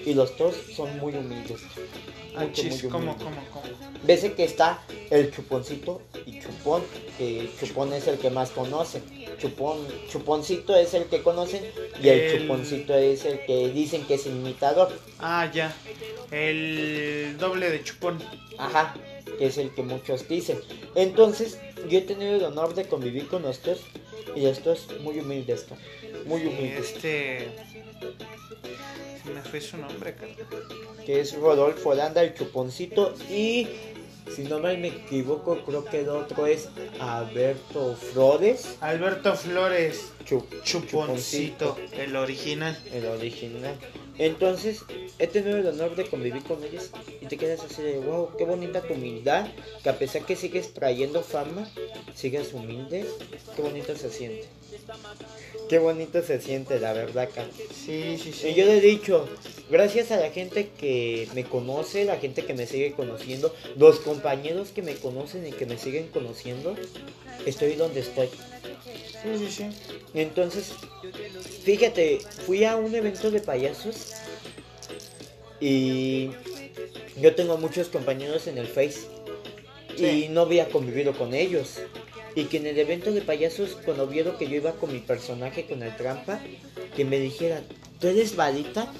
[0.04, 1.60] y los dos son muy humildes.
[2.36, 2.46] Ah,
[2.90, 3.36] ¿cómo, cómo, cómo?
[4.04, 6.82] Ves que está el chuponcito y chupón,
[7.16, 9.02] que chupón es el que más conoce.
[9.38, 11.64] Chupón, chuponcito es el que conocen
[12.02, 14.92] y el, chuponcito es el que dicen que es imitador.
[15.18, 15.74] Ah, ya.
[16.30, 18.18] El doble de chupón.
[18.58, 18.94] Ajá,
[19.38, 20.60] que es el que muchos dicen.
[20.94, 23.80] Entonces, yo he tenido el honor de convivir con estos
[24.34, 25.66] y estos muy humildes,
[26.26, 26.92] muy humildes.
[26.92, 27.48] Este
[29.32, 30.14] me fue su nombre,
[31.06, 33.14] Que es Rodolfo Landa, el chuponcito.
[33.30, 33.68] Y
[34.28, 36.68] si no me equivoco, creo que el otro es
[37.00, 38.76] Alberto Flores.
[38.80, 40.12] Alberto Flores.
[40.62, 42.78] chuponcito, el original.
[42.92, 43.76] El original.
[44.18, 44.84] Entonces,
[45.18, 48.44] he tenido el honor de convivir con ellos y te quedas así de, wow, qué
[48.44, 49.48] bonita tu humildad,
[49.82, 51.68] que a pesar que sigues trayendo fama,
[52.14, 53.04] sigues humilde,
[53.56, 54.46] qué bonito se siente.
[55.68, 57.56] Qué bonito se siente, la verdad, Carlos.
[57.72, 58.48] Sí, sí, sí.
[58.48, 59.26] Y yo le he dicho,
[59.70, 64.68] gracias a la gente que me conoce, la gente que me sigue conociendo, los compañeros
[64.70, 66.76] que me conocen y que me siguen conociendo,
[67.46, 68.28] estoy donde estoy.
[69.22, 69.64] Sí, sí, sí.
[70.14, 70.72] Entonces,
[71.64, 74.12] fíjate, fui a un evento de payasos
[75.60, 76.30] y
[77.20, 79.00] yo tengo muchos compañeros en el Face
[79.96, 81.78] y no había convivido con ellos.
[82.36, 85.66] Y que en el evento de payasos, cuando vieron que yo iba con mi personaje,
[85.66, 86.40] con el trampa,
[86.96, 87.64] que me dijeran,
[88.00, 88.92] ¿tú eres balita?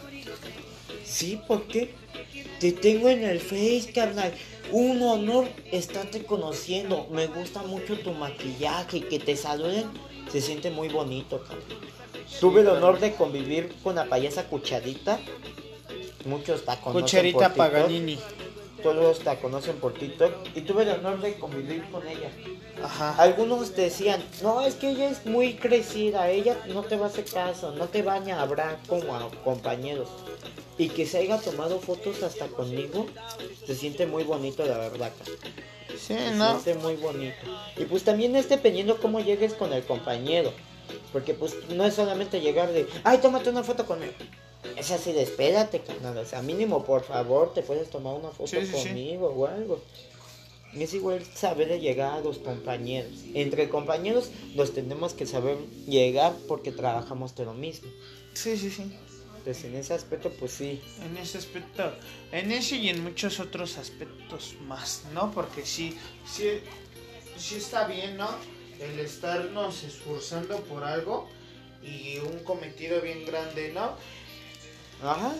[1.05, 1.91] Sí, ¿por qué?
[2.61, 4.33] Te tengo en el Face, carnal.
[4.73, 7.07] Un honor estarte conociendo.
[7.11, 9.03] Me gusta mucho tu maquillaje.
[9.03, 9.85] Que te saluden.
[10.31, 11.79] Se siente muy bonito, carnal.
[12.41, 15.19] Tuve el honor de convivir con la payasa Cucharita.
[16.25, 18.19] Muchos la conocen Cucharita Paganini.
[18.83, 20.33] Todos la conocen por TikTok.
[20.55, 22.31] Y tuve el honor de convivir con ella.
[22.83, 23.15] Ajá.
[23.23, 26.29] Algunos decían, no, es que ella es muy crecida.
[26.31, 27.73] Ella no te va a hacer caso.
[27.73, 30.09] No te van a hablar como a compañeros
[30.79, 33.07] y que se haya tomado fotos hasta conmigo,
[33.67, 35.13] se siente muy bonito, la verdad.
[35.91, 36.61] Sí, se ¿no?
[36.61, 37.37] siente muy bonito.
[37.77, 40.53] Y pues también es dependiendo cómo llegues con el compañero.
[41.13, 44.13] Porque pues no es solamente llegar de, ay, tómate una foto conmigo.
[44.77, 46.19] Es así de, espérate, carnal.
[46.19, 49.81] O sea, mínimo, por favor, te puedes tomar una foto conmigo o algo.
[50.75, 53.13] Es igual saber de llegar a los compañeros.
[53.35, 55.57] Entre compañeros los tenemos que saber
[55.87, 57.89] llegar porque trabajamos de lo mismo.
[58.35, 58.93] Sí, sí, sí.
[59.45, 60.81] Pues en ese aspecto, pues sí.
[61.05, 61.93] En ese aspecto,
[62.33, 65.31] en ese y en muchos otros aspectos más, ¿no?
[65.33, 66.61] Porque sí, sí,
[67.37, 68.29] sí está bien, ¿no?
[68.81, 71.29] El estarnos esforzando por algo
[71.83, 73.97] y un cometido bien grande, ¿no?
[75.07, 75.35] Ajá.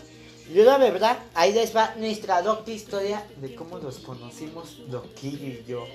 [0.53, 5.65] Yo la verdad, ahí les va nuestra docta historia de cómo nos conocimos Doquillo y
[5.67, 5.87] yo.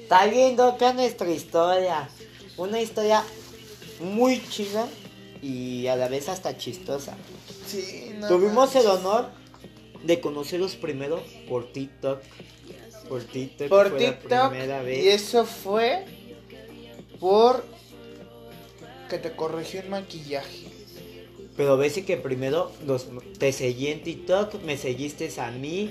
[0.00, 2.08] Está bien doca nuestra historia.
[2.56, 3.22] Una historia
[4.00, 4.88] muy chida
[5.42, 7.16] y a la vez hasta chistosa.
[8.28, 9.30] Tuvimos el honor
[10.04, 12.22] de conocerlos primero por TikTok.
[13.08, 13.68] Por TikTok.
[13.68, 14.54] Por TikTok.
[14.86, 16.04] Y eso fue
[17.18, 17.64] por
[19.10, 20.66] que te corrigió el maquillaje.
[21.56, 25.90] Pero ves que primero los, te seguí en TikTok, me seguiste a mí.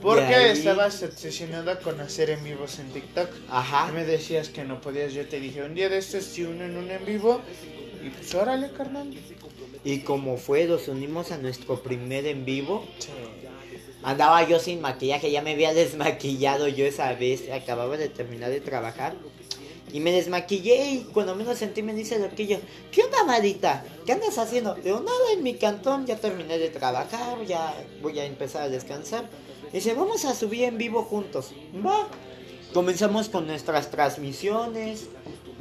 [0.00, 3.28] Porque estabas obsesionada con hacer en vivos en TikTok.
[3.48, 3.88] Ajá.
[3.88, 5.12] Y me decías que no podías.
[5.12, 7.40] Yo te dije, un día de estos, si uno en un en vivo.
[8.02, 9.10] Y pues órale, carnal.
[9.84, 12.84] Y como fue, nos unimos a nuestro primer en vivo.
[14.02, 17.50] Andaba yo sin maquillaje, ya me había desmaquillado yo esa vez.
[17.50, 19.14] Acababa de terminar de trabajar.
[19.92, 22.58] Y me desmaquillé y cuando menos sentí me dice Loquillo,
[22.90, 23.84] ¿qué onda, Marita?
[24.06, 24.74] ¿Qué andas haciendo?
[24.74, 29.28] Digo, nada, en mi cantón ya terminé de trabajar, ya voy a empezar a descansar.
[29.70, 31.52] Dice, vamos a subir en vivo juntos.
[31.84, 32.08] Va.
[32.72, 35.08] Comenzamos con nuestras transmisiones.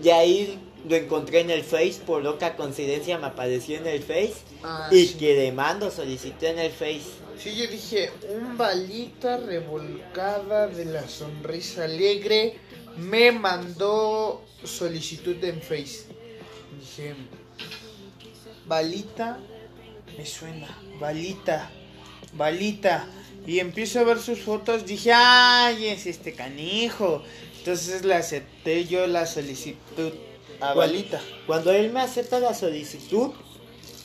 [0.02, 4.36] Y ahí lo encontré en el Face, por loca coincidencia me apareció en el Face.
[4.64, 7.02] Ah, y que le mando, solicité en el Face.
[7.38, 12.56] Sí, yo dije, un balita revolcada de la sonrisa alegre
[12.98, 16.06] me mandó solicitud en Face.
[16.80, 17.16] Dije,
[18.66, 19.40] balita,
[20.18, 20.68] me suena,
[21.00, 21.70] balita,
[22.34, 23.08] balita.
[23.48, 27.24] Y empiezo a ver sus fotos, dije, ay, es este canijo.
[27.58, 30.12] Entonces le acepté yo la solicitud
[30.60, 31.22] a Balita.
[31.48, 33.32] Cuando él me acepta la solicitud,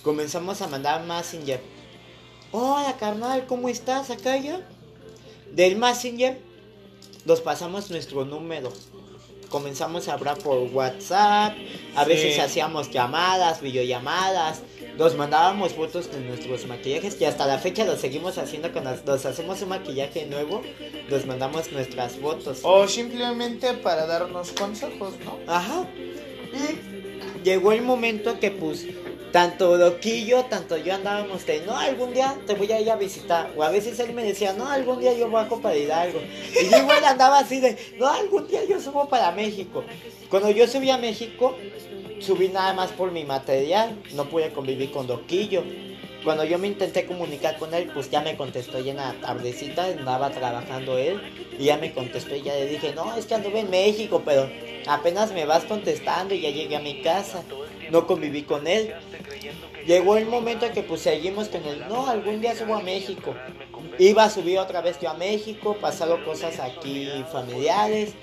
[0.03, 1.61] comenzamos a mandar Messenger.
[2.53, 4.66] Hola carnal, ¿cómo estás acá ya?
[5.53, 6.38] Del Messenger
[7.25, 8.72] nos pasamos nuestro número.
[9.49, 11.57] Comenzamos a hablar por WhatsApp,
[11.94, 14.62] a veces hacíamos llamadas, videollamadas,
[14.96, 19.25] nos mandábamos fotos de nuestros maquillajes y hasta la fecha lo seguimos haciendo cuando nos
[19.25, 20.62] hacemos un maquillaje nuevo,
[21.09, 22.61] nos mandamos nuestras fotos.
[22.62, 25.38] O simplemente para darnos consejos, ¿no?
[25.46, 25.87] Ajá.
[26.56, 28.86] Y llegó el momento que pues
[29.36, 33.52] tanto Loquillo, tanto yo andábamos de, no, algún día te voy a ir a visitar.
[33.54, 36.20] O a veces él me decía, no, algún día yo bajo para Hidalgo.
[36.58, 39.84] Y yo igual andaba así de, no, algún día yo subo para México.
[40.30, 41.54] Cuando yo subí a México,
[42.20, 45.62] subí nada más por mi material, no pude convivir con Loquillo.
[46.26, 49.84] Cuando yo me intenté comunicar con él, pues ya me contestó ya en la tardecita,
[49.84, 51.22] andaba trabajando él,
[51.56, 54.50] y ya me contestó y ya le dije, no, es que anduve en México, pero
[54.88, 57.44] apenas me vas contestando y ya llegué a mi casa,
[57.92, 58.92] no conviví con él.
[59.86, 63.36] Llegó el momento en que pues seguimos con él, no, algún día subo a México.
[64.00, 68.14] Iba a subir otra vez yo a México, pasaron cosas aquí familiares,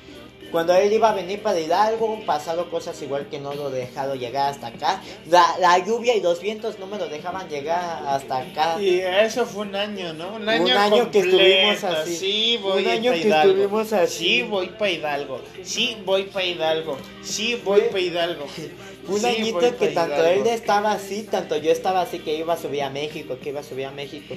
[0.53, 4.51] cuando él iba a venir para Hidalgo, pasaron cosas igual que no lo dejado llegar
[4.51, 5.01] hasta acá.
[5.27, 8.79] La, lluvia y los vientos no me lo dejaban llegar hasta acá.
[8.79, 10.35] Y eso fue un año, ¿no?
[10.35, 12.15] Un año, un año que estuvimos así.
[12.15, 14.15] Sí, voy un año que estuvimos así.
[14.15, 15.41] Sí, voy para Hidalgo.
[15.63, 16.97] Sí, voy para Hidalgo.
[17.23, 18.45] Sí, voy para Hidalgo.
[19.07, 22.83] un añito que tanto él estaba así, tanto yo estaba así que iba a subir
[22.83, 24.35] a México, que iba a subir a México.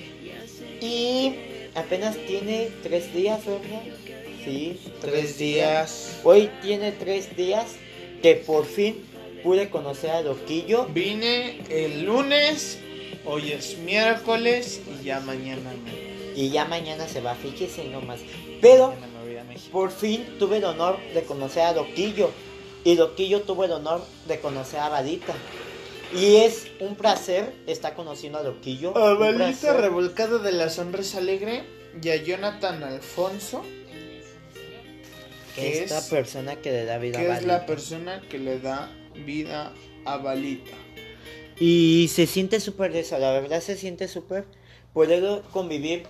[0.80, 1.34] Y
[1.74, 3.82] apenas tiene tres días, ¿verdad?
[4.46, 6.20] Sí, tres, días.
[6.22, 7.74] Hoy tiene tres días
[8.22, 9.04] que por fin
[9.42, 10.86] pude conocer a Loquillo.
[10.86, 12.78] Vine el lunes,
[13.24, 15.74] hoy es miércoles y ya mañana
[16.36, 18.20] Y ya mañana se va, fíjese nomás.
[18.60, 18.94] Pero
[19.72, 22.30] por fin tuve el honor de conocer a Loquillo.
[22.84, 25.34] Y Loquillo tuvo el honor de conocer a Balita.
[26.14, 28.96] Y es un placer estar conociendo a Loquillo.
[28.96, 31.64] A Balita revolcado de la sonrisa alegre
[32.00, 33.64] y a Jonathan Alfonso.
[35.56, 37.38] Que es la persona que le da vida a Balita.
[37.38, 39.72] es la persona que le da vida
[40.04, 40.76] a Balita.
[41.58, 44.44] Y se siente súper eso, la verdad se siente súper
[44.92, 46.04] poder convivir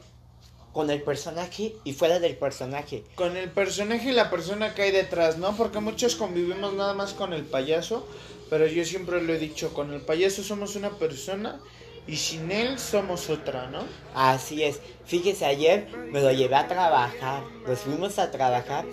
[0.73, 3.03] con el personaje y fuera del personaje.
[3.15, 5.57] Con el personaje y la persona que hay detrás, ¿no?
[5.57, 8.07] Porque muchos convivimos nada más con el payaso,
[8.51, 11.61] pero yo siempre lo he dicho, con el payaso somos una persona
[12.07, 13.81] y sin él somos otra, ¿no?
[14.15, 14.81] Así es.
[15.05, 18.85] Fíjese, ayer me lo llevé a trabajar, nos fuimos a trabajar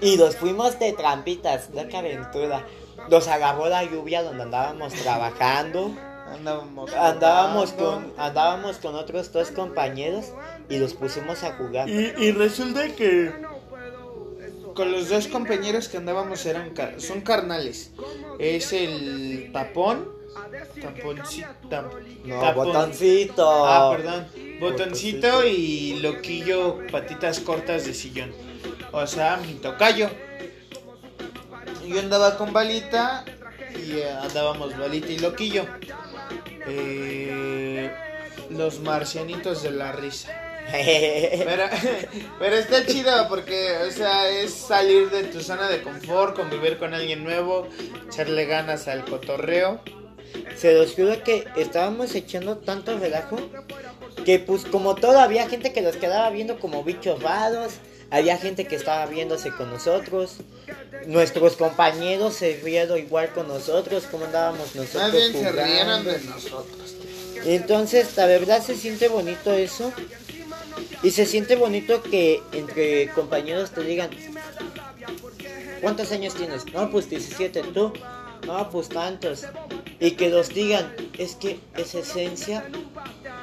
[0.00, 2.66] y nos fuimos de trampitas, de aventura.
[3.08, 5.92] Nos agarró la lluvia donde andábamos trabajando.
[6.28, 10.26] Andábamos, andábamos con andábamos con otros dos compañeros
[10.68, 11.88] y los pusimos a jugar.
[11.88, 13.32] Y, resulta que
[14.74, 17.90] con los dos compañeros que andábamos eran son carnales.
[18.38, 20.19] Es el tapón,
[20.80, 23.66] taponcito, no, botoncito.
[23.66, 24.26] Ah, perdón,
[24.60, 28.32] botoncito y loquillo patitas cortas de sillón.
[28.92, 30.10] O sea, mi tocayo.
[31.86, 33.24] Yo andaba con balita
[33.74, 35.66] y eh, andábamos balita y loquillo.
[36.66, 37.92] Eh,
[38.50, 40.46] los marcianitos de la risa.
[40.70, 41.64] Pero,
[42.38, 46.94] pero está chido porque, o sea, es salir de tu zona de confort, convivir con
[46.94, 47.66] alguien nuevo,
[48.06, 49.80] echarle ganas al cotorreo.
[50.56, 53.36] Se los juro que estábamos echando tanto relajo
[54.24, 57.74] que pues como todo había gente que nos quedaba viendo como bichos vados,
[58.10, 60.38] había gente que estaba viéndose con nosotros,
[61.06, 65.02] nuestros compañeros se rieron igual con nosotros, como andábamos nosotros.
[65.02, 66.96] Más bien se rieron de nosotros.
[67.44, 69.92] Entonces, la verdad se siente bonito eso.
[71.02, 74.10] Y se siente bonito que entre compañeros te digan,
[75.80, 76.66] ¿cuántos años tienes?
[76.72, 77.92] No, pues 17, tú.
[78.46, 79.44] No, pues tantos.
[79.98, 82.64] Y que los digan, es que esa esencia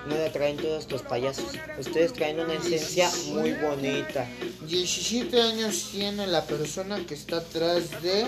[0.07, 1.53] no la traen todos los payasos.
[1.77, 4.27] Ustedes traen una esencia muy bonita.
[4.67, 8.25] 17 años tiene la persona que está atrás de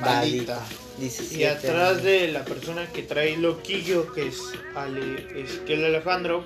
[0.00, 0.60] Balita.
[1.32, 4.40] Y atrás de la persona que trae loquillo, que es,
[4.76, 6.44] Ale, es que el Alejandro,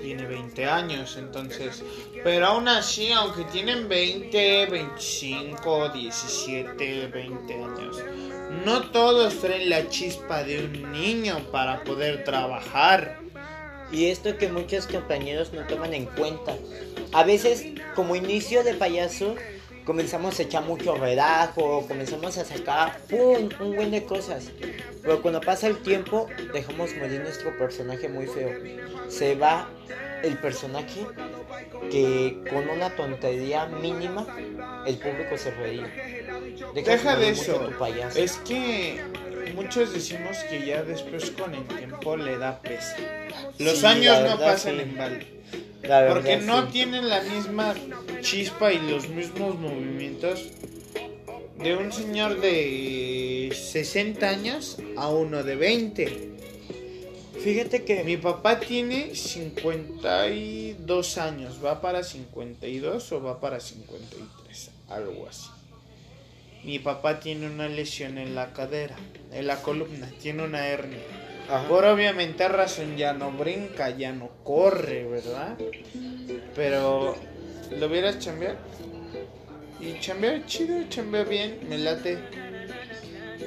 [0.00, 1.82] tiene 20 años, entonces.
[2.22, 7.96] Pero aún así, aunque tienen 20, 25, 17, 20 años,
[8.64, 13.18] no todos traen la chispa de un niño para poder trabajar.
[13.92, 16.56] Y esto que muchos compañeros no toman en cuenta.
[17.12, 19.36] A veces, como inicio de payaso,
[19.84, 24.50] comenzamos a echar mucho relajo, comenzamos a sacar un buen de cosas.
[25.02, 28.50] Pero cuando pasa el tiempo, dejamos morir nuestro personaje muy feo.
[29.08, 29.68] Se va
[30.24, 31.06] el personaje
[31.90, 34.26] que con una tontería mínima
[34.86, 35.90] el público se reía.
[36.74, 37.70] Deja de eso.
[38.16, 39.00] Es que
[39.54, 42.96] muchos decimos que ya después con el tiempo le da peso.
[43.58, 45.26] Los años no pasan en balde.
[46.08, 47.74] Porque no tienen la misma
[48.20, 50.50] chispa y los mismos movimientos
[51.58, 56.33] de un señor de 60 años a uno de 20.
[57.44, 65.28] Fíjate que mi papá tiene 52 años, va para 52 o va para 53, algo
[65.28, 65.50] así.
[66.64, 68.96] Mi papá tiene una lesión en la cadera,
[69.30, 71.00] en la columna, tiene una hernia.
[71.68, 75.58] Por obviamente razón ya no brinca, ya no corre, ¿verdad?
[76.56, 77.14] Pero
[77.78, 78.56] lo hubieras chambear.
[79.80, 82.16] Y chambear chido, chambear bien, me late.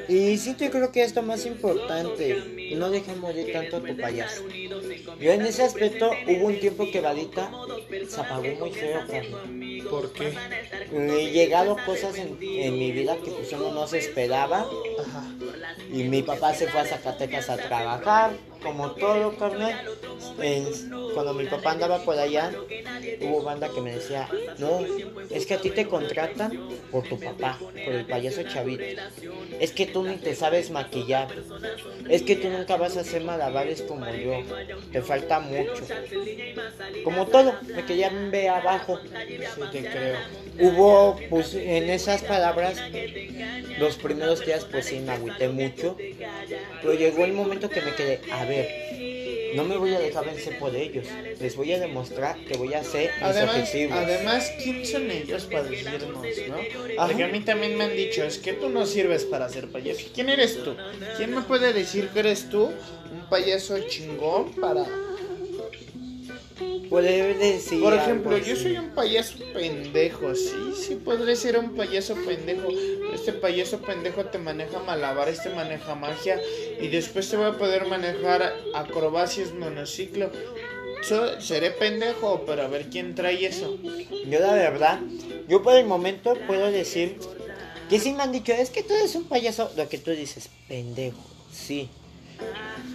[0.08, 4.44] Y sí, yo creo que esto más importante, no dejes morir tanto a tu payaso.
[5.20, 7.52] Yo en ese aspecto hubo un tiempo que Vadita
[8.08, 9.42] se apagó muy feo, Carlos.
[9.90, 10.34] ¿Por qué?
[10.92, 14.68] he llegado cosas en, mi vida que pues uno no se esperaba.
[15.92, 19.98] Y mi papá se fue a Zacatecas a trabajar, como todo, carnal.
[21.14, 22.52] cuando mi papá andaba por allá,
[23.22, 24.28] hubo banda que me decía,
[24.58, 24.82] no,
[25.30, 26.52] es que a ti te contratan
[26.92, 28.84] por tu papá, por el payaso chavito.
[29.60, 31.30] Es que tú ni te sabes maquillar.
[32.10, 34.44] Es que tú nunca vas a hacer malabares como yo.
[34.92, 35.86] Te falta mucho.
[37.04, 39.00] Como todo, me querían ver abajo.
[39.00, 40.18] Sí, te creo.
[40.60, 42.82] Hubo, pues, en esas palabras,
[43.80, 45.98] los primeros días, pues sí, me agüité mucho.
[46.82, 48.87] Pero llegó el momento que me quedé, a ver,
[49.56, 51.06] no me voy a dejar vencer por ellos.
[51.40, 53.98] Les voy a demostrar que voy a hacer mis además, objetivos.
[53.98, 56.58] Además, ¿quién son ellos para decirnos, no?
[56.98, 60.08] Porque a mí también me han dicho, es que tú no sirves para ser payaso.
[60.14, 60.76] ¿Quién eres tú?
[61.18, 62.72] ¿Quién me puede decir que eres tú
[63.12, 64.86] un payaso chingón para
[66.90, 67.82] decir.
[67.82, 72.70] Por ejemplo, yo soy un payaso pendejo, sí, sí podré ser un payaso pendejo.
[73.14, 76.40] Este payaso pendejo te maneja malabares, te maneja magia
[76.80, 80.32] y después te va a poder manejar acrobacias, monociclo.
[81.40, 83.78] seré pendejo, pero a ver quién trae eso.
[84.28, 85.00] Yo la verdad,
[85.48, 87.18] yo por el momento puedo decir
[87.90, 90.50] que si me han dicho, es que tú eres un payaso, lo que tú dices,
[90.68, 91.90] pendejo, sí.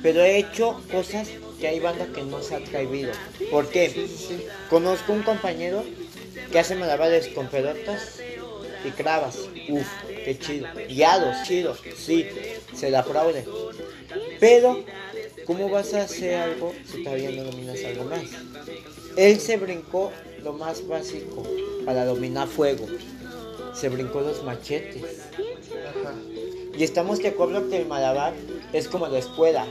[0.03, 1.29] Pero he hecho cosas
[1.61, 3.13] que hay banda que no se ha atrevido.
[3.51, 4.09] ¿Por qué?
[4.69, 5.85] Conozco un compañero
[6.51, 8.21] que hace malabares con pelotas
[8.85, 9.39] y cravas.
[9.69, 10.67] Uf, qué chido.
[10.89, 11.77] Guiados, chido.
[11.97, 12.27] Sí,
[12.75, 13.45] se la aplaude.
[14.41, 14.85] Pero,
[15.47, 18.23] ¿cómo vas a hacer algo si todavía no dominas algo más?
[19.17, 20.13] Él se brincó
[20.43, 21.45] lo más básico
[21.85, 22.87] para dominar fuego.
[23.75, 25.03] Se brincó los machetes.
[26.77, 28.33] Y estamos de acuerdo que el malabar
[28.73, 29.67] es como la escuela.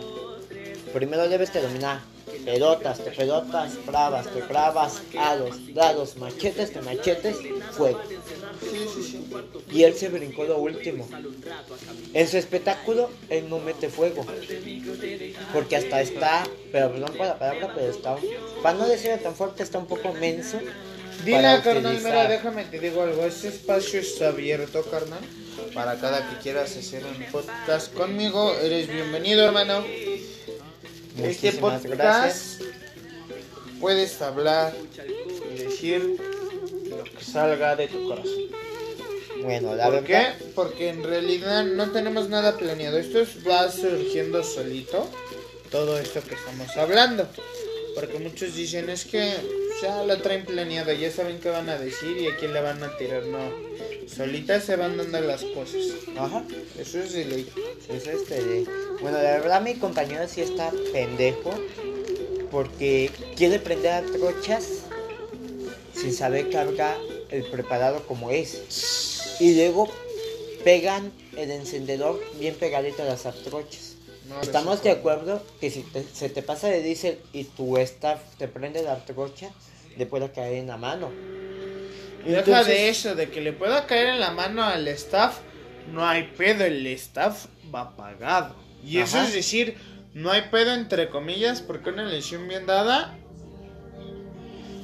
[0.93, 2.01] Primero debes de dominar
[2.45, 7.37] pelotas, te pelotas, bravas, te bravas, halos, dados, machetes, te machetes,
[7.71, 8.01] fuego.
[9.71, 11.07] Y él se brincó lo último.
[12.13, 14.25] En su espectáculo, él no mete fuego.
[15.53, 18.15] Porque hasta está, pero perdón por la palabra, pero está,
[18.61, 20.59] para no decirlo tan fuerte, está un poco menso.
[21.25, 23.25] Dile, carnal, mira, déjame te digo algo.
[23.25, 25.19] Este espacio está abierto, carnal
[25.73, 28.53] para cada que quieras hacer un podcast conmigo.
[28.61, 29.83] Eres bienvenido, hermano.
[31.17, 32.61] este podcast
[33.79, 34.73] puedes hablar
[35.53, 36.17] y decir
[36.89, 38.51] lo que salga de tu corazón.
[39.43, 40.27] Bueno, la ¿Por qué?
[40.53, 42.97] Porque en realidad no tenemos nada planeado.
[42.97, 45.09] Esto va surgiendo solito.
[45.71, 47.27] Todo esto que estamos hablando.
[47.95, 49.33] Porque muchos dicen es que
[49.81, 52.83] ya lo traen planeado, ya saben qué van a decir y a quién le van
[52.83, 53.23] a tirar.
[53.25, 53.39] No,
[54.07, 55.81] solitas se van dando las cosas.
[56.17, 56.43] Ajá.
[56.79, 57.49] Eso es de ley.
[57.89, 58.67] Eso es de ley.
[59.01, 61.51] Bueno, la verdad mi compañero sí está pendejo
[62.51, 64.83] porque quiere prender a trochas
[65.93, 66.97] sin saber cargar
[67.29, 69.37] el preparado como es.
[69.39, 69.89] Y luego
[70.63, 73.90] pegan el encendedor bien pegadito a las atrochas.
[74.41, 78.81] Estamos de acuerdo que si se te pasa de diésel y tu staff te prende
[78.83, 79.49] la trocha,
[79.97, 81.11] le puede caer en la mano.
[82.25, 85.39] Y deja de eso, de que le pueda caer en la mano al staff,
[85.91, 88.55] no hay pedo, el staff va pagado.
[88.85, 89.75] Y eso es decir,
[90.13, 93.17] no hay pedo entre comillas, porque una lesión bien dada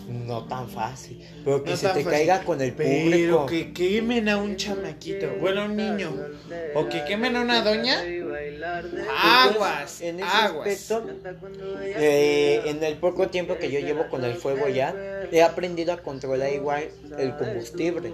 [0.08, 1.24] no tan fácil.
[1.44, 3.10] Pero que se te caiga con el público.
[3.10, 6.14] Pero que quemen a un chamaquito, bueno, a un niño.
[6.76, 8.02] O que quemen a una doña.
[9.18, 10.94] Aguas, en ese aguas.
[11.82, 14.96] Eh, en el poco tiempo que yo llevo con el fuego ya,
[15.32, 18.14] he aprendido a controlar igual el combustible.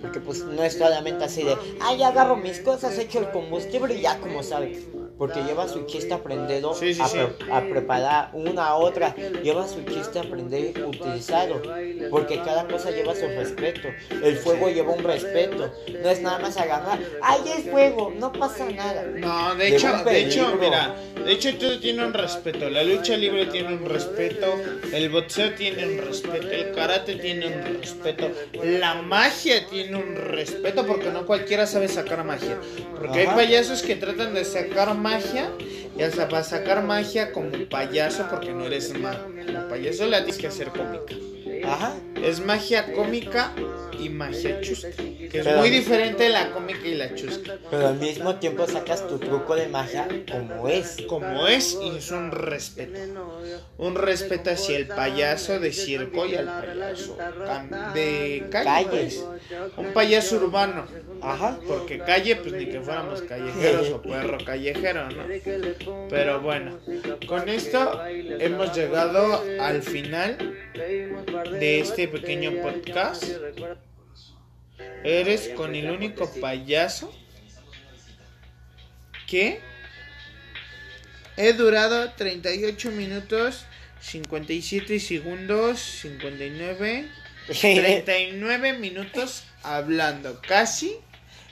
[0.00, 4.02] Porque pues no es solamente así de, ay, agarro mis cosas, echo el combustible y
[4.02, 4.86] ya como sabes
[5.18, 6.74] porque lleva su chiste aprendido
[7.50, 11.62] a, preparar una a otra, lleva su chiste aprender utilizado,
[12.10, 13.88] porque cada cosa lleva su respeto,
[14.22, 18.68] el fuego lleva un respeto, no es nada más agarrar, ay es fuego, no pasa
[18.70, 19.04] nada.
[19.04, 20.94] No, de hecho, de hecho, mira,
[21.24, 24.46] de hecho todo tiene un respeto, la lucha libre tiene un respeto,
[24.92, 28.30] el boxeo tiene un respeto, el karate tiene un respeto,
[28.62, 32.58] la magia tiene un respeto, porque no cualquiera sabe sacar magia,
[32.98, 35.50] porque hay payasos que tratan de sacar magia magia
[35.96, 39.20] y hasta para sacar magia como payaso porque no eres malo.
[39.46, 41.14] Como payaso la tienes que hacer cómica.
[41.64, 41.94] Ajá.
[42.22, 43.52] Es magia cómica
[43.98, 44.88] y magia chusca.
[45.30, 47.58] Que es muy diferente la cómica y la chusca.
[47.70, 50.96] Pero al mismo tiempo sacas tu truco de magia como es.
[51.08, 52.98] Como es y es un respeto.
[53.78, 57.18] Un respeto hacia el payaso de circo y al payaso
[57.94, 59.10] de calle.
[59.76, 60.86] Un payaso urbano.
[61.22, 61.58] Ajá.
[61.66, 65.24] Porque calle, pues ni que fuéramos callejeros o perro callejero, ¿no?
[66.08, 66.78] Pero bueno,
[67.26, 73.24] con esto hemos llegado al final de este pequeño podcast.
[75.04, 77.12] Eres con el único payaso
[79.26, 79.60] que
[81.36, 83.66] he durado 38 minutos,
[84.00, 87.08] 57 segundos, 59,
[87.46, 90.40] 39 minutos hablando.
[90.42, 90.96] Casi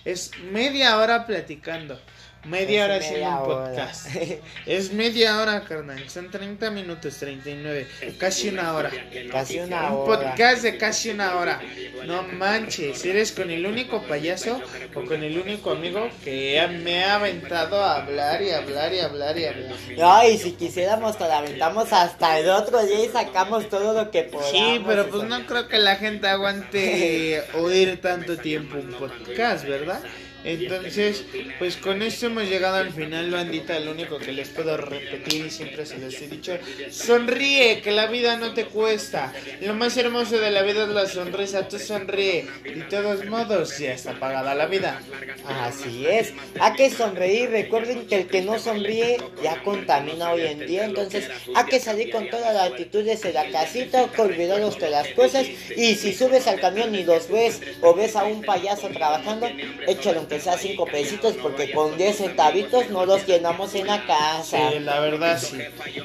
[0.05, 2.01] es media hora platicando.
[2.45, 4.09] Media hora haciendo un podcast.
[4.67, 6.09] es media hora, carnal.
[6.09, 7.87] Son 30 minutos, 39.
[8.19, 8.91] Casi una hora.
[9.31, 9.93] Casi una hora.
[9.93, 11.61] Un podcast de casi una hora.
[12.07, 13.05] No manches.
[13.05, 14.61] Eres con el único payaso
[14.95, 19.39] o con el único amigo que me ha aventado a hablar y hablar y hablar
[19.39, 19.73] y hablar.
[20.03, 24.25] Ay, si quisiéramos, te la aventamos hasta el otro día y sacamos todo lo que
[24.25, 24.51] podamos.
[24.51, 30.01] Sí, pero pues no creo que la gente aguante oír tanto tiempo un podcast, ¿verdad?
[30.45, 31.25] Entonces,
[31.59, 33.79] pues con esto hemos llegado al final, bandita.
[33.81, 36.59] Lo único que les puedo repetir y siempre se les he dicho,
[36.91, 39.33] sonríe, que la vida no te cuesta.
[39.61, 42.47] Lo más hermoso de la vida es la sonrisa, tú sonríe.
[42.63, 45.01] De todos modos, ya está pagada la vida.
[45.47, 47.51] Así es, hay que sonreír.
[47.51, 50.85] Recuerden que el que no sonríe ya contamina hoy en día.
[50.85, 55.09] Entonces, hay que salir con toda la actitud de la casita, que olvidaros de las
[55.09, 55.47] cosas.
[55.77, 59.49] Y si subes al camión y los ves o ves a un payaso trabajando,
[59.87, 64.71] échale aunque sea cinco pesitos, porque con 10 centavitos no los llenamos en la casa.
[64.71, 65.59] Sí, la verdad sí.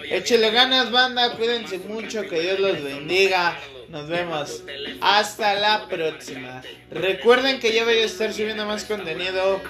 [0.10, 3.58] Échale ganas, banda, cuídense mucho, que Dios los bendiga.
[3.90, 4.64] Nos vemos.
[5.02, 6.62] Hasta la próxima.
[6.92, 9.62] Recuerden que yo voy a estar subiendo más contenido,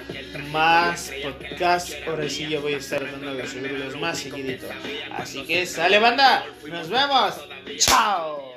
[0.52, 1.94] más podcast.
[2.06, 4.68] Ahora sí yo voy a estar tratando de subirlos más seguidito.
[5.14, 6.46] Así que sale banda.
[6.68, 7.36] Nos vemos.
[7.78, 8.50] Chao.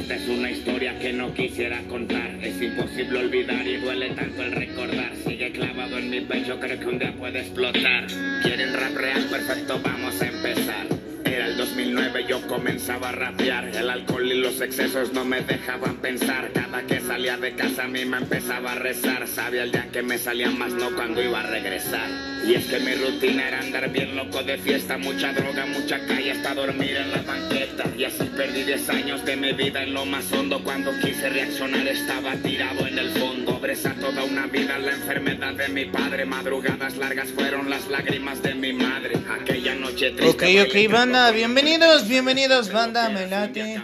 [0.00, 2.30] Esta es una historia que no quisiera contar.
[2.42, 5.12] Es imposible olvidar y duele tanto el recordar.
[5.26, 8.06] Sigue clavado en mi pecho, creo que un día puede explotar.
[8.42, 9.26] ¿Quieren rap real?
[9.30, 10.86] Perfecto, vamos a empezar.
[11.26, 13.76] Era el 2009, yo comenzaba a rapear.
[13.76, 16.50] El alcohol y los excesos no me dejaban pensar.
[16.54, 19.28] Cada que salía de casa a mí me empezaba a rezar.
[19.28, 22.29] Sabía el día que me salía más no cuando iba a regresar.
[22.46, 26.32] Y es que mi rutina era andar bien loco de fiesta, mucha droga, mucha calle
[26.32, 27.84] hasta dormir en la banqueta.
[27.96, 30.62] Y así perdí 10 años de mi vida en lo más hondo.
[30.64, 33.49] Cuando quise reaccionar estaba tirado en el fondo.
[33.60, 36.24] Bresa toda una vida la enfermedad de mi padre.
[36.24, 39.16] Madrugadas largas fueron las lágrimas de mi madre.
[39.30, 40.26] Aquella noche triste.
[40.28, 43.82] Ok, ok, banda, bienvenidos, bienvenidos, banda, me late.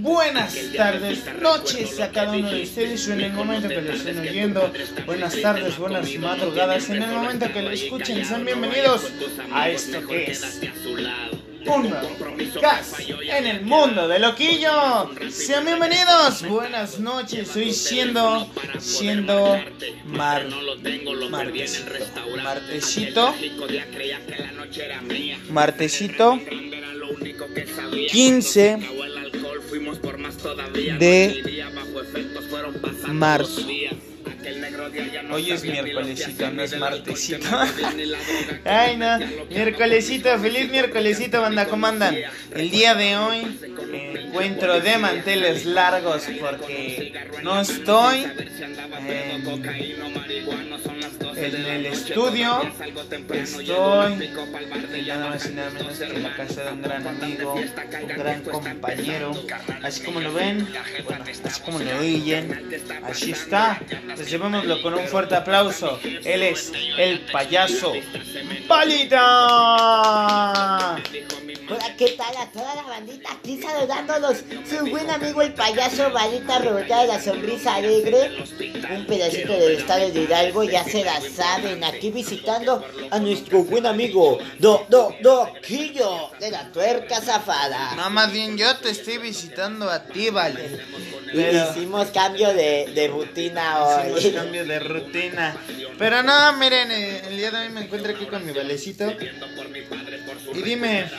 [0.00, 4.72] Buenas tardes, noches a cada uno de ustedes en el momento que lo estén oyendo.
[5.06, 9.10] Buenas tardes, buenas madrugadas en el momento que lo escuchen, sean bienvenidos
[9.50, 10.60] a esto que es
[11.66, 11.90] un
[12.60, 12.94] gas
[13.36, 15.10] en el mundo de Loquillo.
[15.30, 17.48] Sean bienvenidos, buenas noches.
[17.48, 19.60] Estoy siendo, siendo
[20.06, 20.46] mar,
[21.30, 21.74] martesito,
[22.42, 23.34] martesito,
[25.50, 26.40] martesito
[28.12, 28.78] 15
[30.98, 31.64] de
[33.08, 33.66] marzo.
[35.34, 37.48] Hoy es miércolesito, no es martesito.
[38.64, 39.18] Ay, no.
[39.50, 42.16] Miércolesito, feliz miércolesito, banda, ¿cómo andan?
[42.54, 43.73] El día de hoy
[44.34, 47.14] encuentro de manteles largos porque
[47.44, 48.26] no estoy
[51.36, 52.60] en, el estudio.
[53.30, 54.32] Estoy
[55.06, 59.30] nada menos que en la casa de un gran amigo, un gran compañero.
[59.84, 60.66] Así como lo ven,
[61.44, 63.80] así como lo oyen, así está.
[64.16, 66.00] Llevémoslo con un fuerte aplauso.
[66.02, 67.92] Él es el payaso
[68.66, 69.14] Palita.
[71.66, 73.32] Hola, ¿qué tal a toda la bandita?
[73.32, 73.56] Aquí
[74.32, 78.42] Su buen amigo el payaso Balita Roberta de la Sonrisa Alegre.
[78.90, 81.84] Un pedacito del estado de Hidalgo, ya se la saben.
[81.84, 87.94] Aquí visitando a nuestro buen amigo Do, Do, Doquillo de la Tuerca Zafada.
[87.96, 90.80] No, más bien yo te estoy visitando a ti, vale.
[91.32, 94.18] hicimos cambio de, de rutina hoy.
[94.18, 95.56] Hicimos cambio de rutina.
[95.98, 99.12] Pero no, miren, eh, el día de hoy me encuentro aquí con mi valecito.
[100.54, 101.10] Y dime,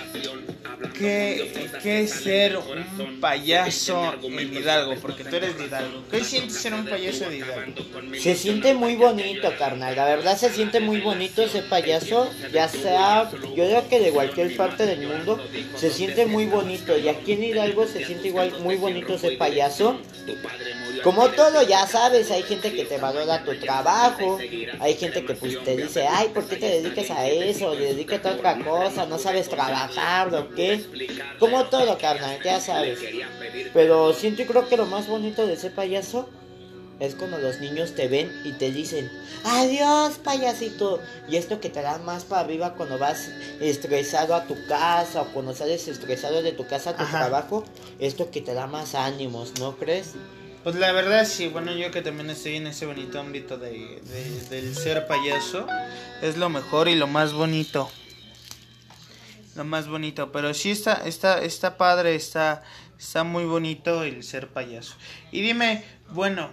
[0.98, 4.96] ¿qué, ¿qué es ser un payaso en Hidalgo?
[5.02, 6.04] Porque tú eres de Hidalgo.
[6.10, 7.74] ¿Qué sientes ser un payaso de Hidalgo?
[8.20, 9.96] Se siente muy bonito, carnal.
[9.96, 12.30] La verdad se siente muy bonito ese payaso.
[12.52, 15.40] Ya sea, yo creo que de cualquier parte del mundo,
[15.76, 16.98] se siente muy bonito.
[16.98, 20.00] Y aquí en Hidalgo se siente igual muy bonito ese payaso.
[21.04, 24.40] Como todo, ya sabes, hay gente que te valora tu trabajo,
[24.80, 27.76] hay gente que pues te dice, ay, ¿por qué te dedicas a eso?
[27.76, 30.65] Dedícate a otra cosa, no sabes trabajar, ¿o qué?
[31.40, 33.00] Como todo, carnal, ya sabes.
[33.74, 36.30] Pero siento y creo que lo más bonito de ese payaso
[37.00, 39.12] es cuando los niños te ven y te dicen,
[39.44, 41.02] adiós payasito.
[41.28, 45.26] Y esto que te da más para arriba cuando vas estresado a tu casa o
[45.34, 47.66] cuando sales estresado de tu casa a tu trabajo,
[48.00, 50.14] esto que te da más ánimos, ¿no crees?
[50.64, 54.02] Pues la verdad sí, bueno, yo que también estoy en ese bonito ámbito de,
[54.50, 55.68] del ser payaso,
[56.24, 57.88] es lo mejor y lo más bonito.
[59.56, 62.62] Lo más bonito, pero sí está, está, está padre, está,
[63.00, 64.96] está muy bonito el ser payaso.
[65.32, 66.50] Y dime, bueno,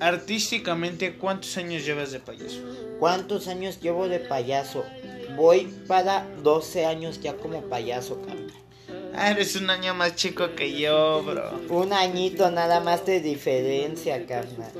[0.00, 2.60] artísticamente, ¿cuántos años llevas de payaso?
[3.00, 4.84] ¿Cuántos años llevo de payaso?
[5.36, 8.52] Voy para 12 años ya como payaso, carnal.
[9.16, 11.60] Ah, eres un año más chico que yo, bro.
[11.70, 14.72] Un añito nada más de diferencia, carnal.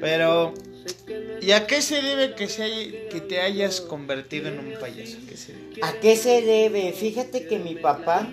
[0.00, 0.54] Pero
[1.40, 5.18] ¿Y a qué se debe que, se que te hayas convertido en un payaso?
[5.82, 6.92] ¿A qué se debe?
[6.92, 8.32] Fíjate que mi papá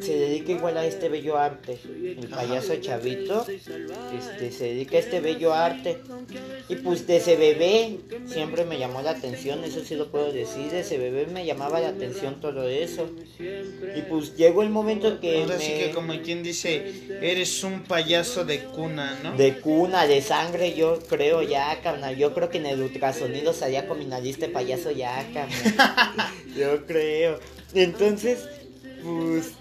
[0.00, 1.78] se dedica igual a este bello arte.
[1.84, 5.98] El payaso chavito este, se dedica a este bello arte.
[6.68, 10.70] Y pues desde bebé siempre me llamó la atención, eso sí lo puedo decir.
[10.70, 13.10] Desde bebé me llamaba la atención todo eso.
[13.40, 15.42] Y pues llegó el momento que.
[15.42, 19.36] Ahora sí que, como quien dice, eres un payaso de cuna, ¿no?
[19.36, 21.80] De cuna, de sangre, yo creo ya,
[22.16, 26.30] Yo creo que en el ultrasonido salía con mi nariz de payaso ya, carnal.
[26.56, 27.40] Yo creo.
[27.74, 28.48] Entonces,
[29.02, 29.52] pues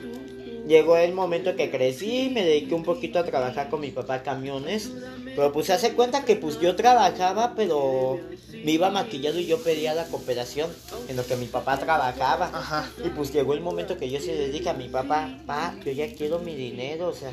[0.67, 4.91] llegó el momento que crecí, me dediqué un poquito a trabajar con mi papá camiones,
[5.35, 8.19] pero pues se hace cuenta que pues yo trabajaba, pero
[8.63, 10.71] me iba maquillado y yo pedía la cooperación
[11.07, 12.49] en lo que mi papá trabajaba.
[12.53, 12.89] Ajá.
[13.03, 16.13] Y pues llegó el momento que yo se dedica a mi papá, pa, yo ya
[16.13, 17.31] quiero mi dinero, o sea,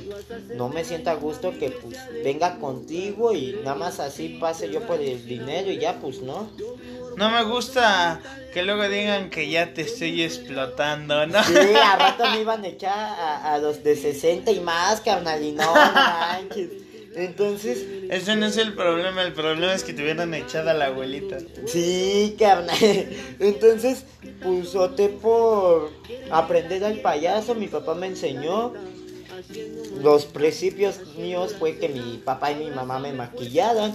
[0.54, 4.86] no me sienta a gusto que pues venga contigo y nada más así pase yo
[4.86, 6.50] por el dinero y ya pues no.
[7.16, 8.20] No me gusta
[8.52, 11.42] que luego digan que ya te estoy explotando, ¿no?
[11.44, 15.52] Sí, a rato me iban a echar a, los de 60 y más, carnal, y
[15.52, 16.70] no manches.
[17.14, 17.84] Entonces.
[18.10, 21.38] Ese no es el problema, el problema es que te hubieran echado a la abuelita.
[21.66, 22.76] Sí, carnal.
[23.38, 24.04] Entonces,
[24.74, 25.90] opté por
[26.30, 28.72] aprender al payaso, mi papá me enseñó.
[30.00, 33.94] Los principios míos fue que mi papá y mi mamá me maquillaran.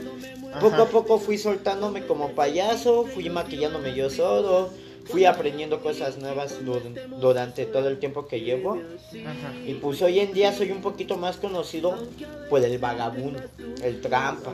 [0.62, 4.70] Poco a poco fui soltándome como payaso, fui maquillándome yo solo
[5.08, 6.56] fui aprendiendo cosas nuevas
[7.20, 8.82] durante todo el tiempo que llevo.
[9.66, 11.98] Y pues hoy en día soy un poquito más conocido
[12.50, 13.42] por el vagabundo,
[13.84, 14.54] el trampa.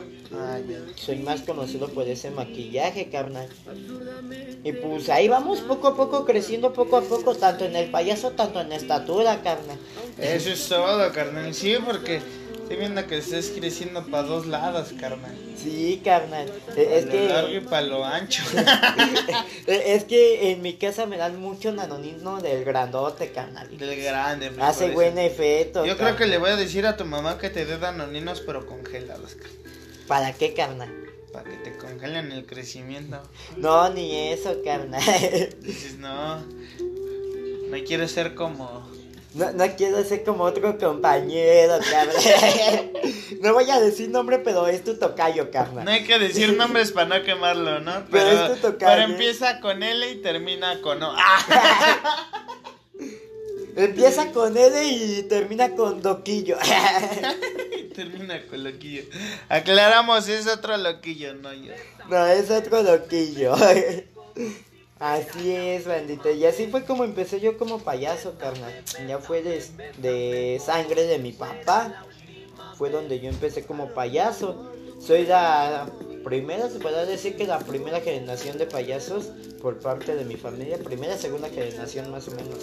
[0.95, 3.47] soy más conocido por ese maquillaje, carnal.
[4.63, 8.31] Y pues ahí vamos poco a poco creciendo, poco a poco, tanto en el payaso,
[8.31, 9.77] tanto en estatura, carnal.
[10.17, 11.53] Eso es todo, carnal.
[11.53, 12.21] Sí, porque
[12.63, 15.35] estoy viendo que estés creciendo para dos lados, carnal.
[15.57, 16.51] Sí, carnal.
[16.75, 17.27] E, es que.
[17.27, 18.43] largo y para lo ancho.
[19.67, 23.77] E, es que en mi casa me dan mucho nanonismo del grandote, carnal.
[23.77, 25.85] Del grande, me Hace buen efecto.
[25.85, 28.65] Yo creo que le voy a decir a tu mamá que te dé danoninos, pero
[28.65, 29.57] congelados, carnal.
[30.07, 30.89] ¿Para qué, carnal?
[31.31, 33.21] Para que te congelen el crecimiento.
[33.57, 35.01] No, ni eso, carnal.
[35.61, 36.37] Dices, no.
[36.37, 38.87] No quiero ser como
[39.33, 42.21] no, no quiero ser como otro compañero, cabrón.
[43.41, 45.85] no voy a decir nombre, pero es tu tocayo, carnal.
[45.85, 48.05] No hay que decir nombres para no quemarlo, ¿no?
[48.11, 48.91] Pero, es tu tocayo.
[48.91, 51.15] Pero empieza con L y termina con O.
[53.75, 56.57] empieza con L y termina con Doquillo.
[57.95, 59.03] termina con Loquillo.
[59.49, 61.73] Aclaramos, es otro Loquillo, no yo.
[62.07, 63.55] No, es otro Loquillo.
[65.03, 66.31] Así es, bandita.
[66.31, 68.71] Y así fue como empecé yo como payaso, carnal.
[69.05, 72.05] Ya fue de, sangre de mi papá.
[72.77, 74.71] Fue donde yo empecé como payaso.
[75.05, 75.91] Soy la
[76.23, 79.25] primera, se puede decir que la primera generación de payasos
[79.61, 80.77] por parte de mi familia.
[80.77, 82.59] Primera, segunda generación más o menos.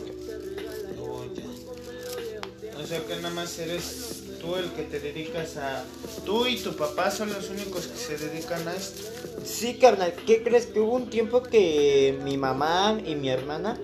[2.82, 5.84] O sea que nada más eres tú el que te dedicas a...
[6.24, 9.02] Tú y tu papá son los únicos que se dedican a esto.
[9.44, 10.66] Sí, carnal, ¿qué crees?
[10.66, 13.78] Que hubo un tiempo que mi mamá y mi hermana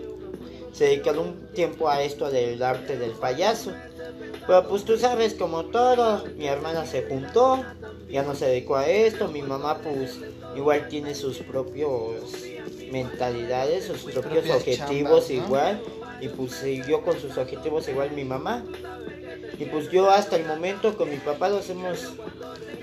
[0.72, 3.72] se dedicaron un tiempo a esto del arte del payaso.
[4.46, 7.64] Pero pues tú sabes, como todo, mi hermana se juntó,
[8.10, 10.18] ya no se dedicó a esto, mi mamá pues
[10.54, 12.22] igual tiene sus propios
[12.92, 15.80] mentalidades, sus, propios objetivos igual,
[16.20, 18.62] y pues siguió con sus objetivos igual mi mamá.
[19.58, 22.12] Y pues yo hasta el momento con mi papá los hemos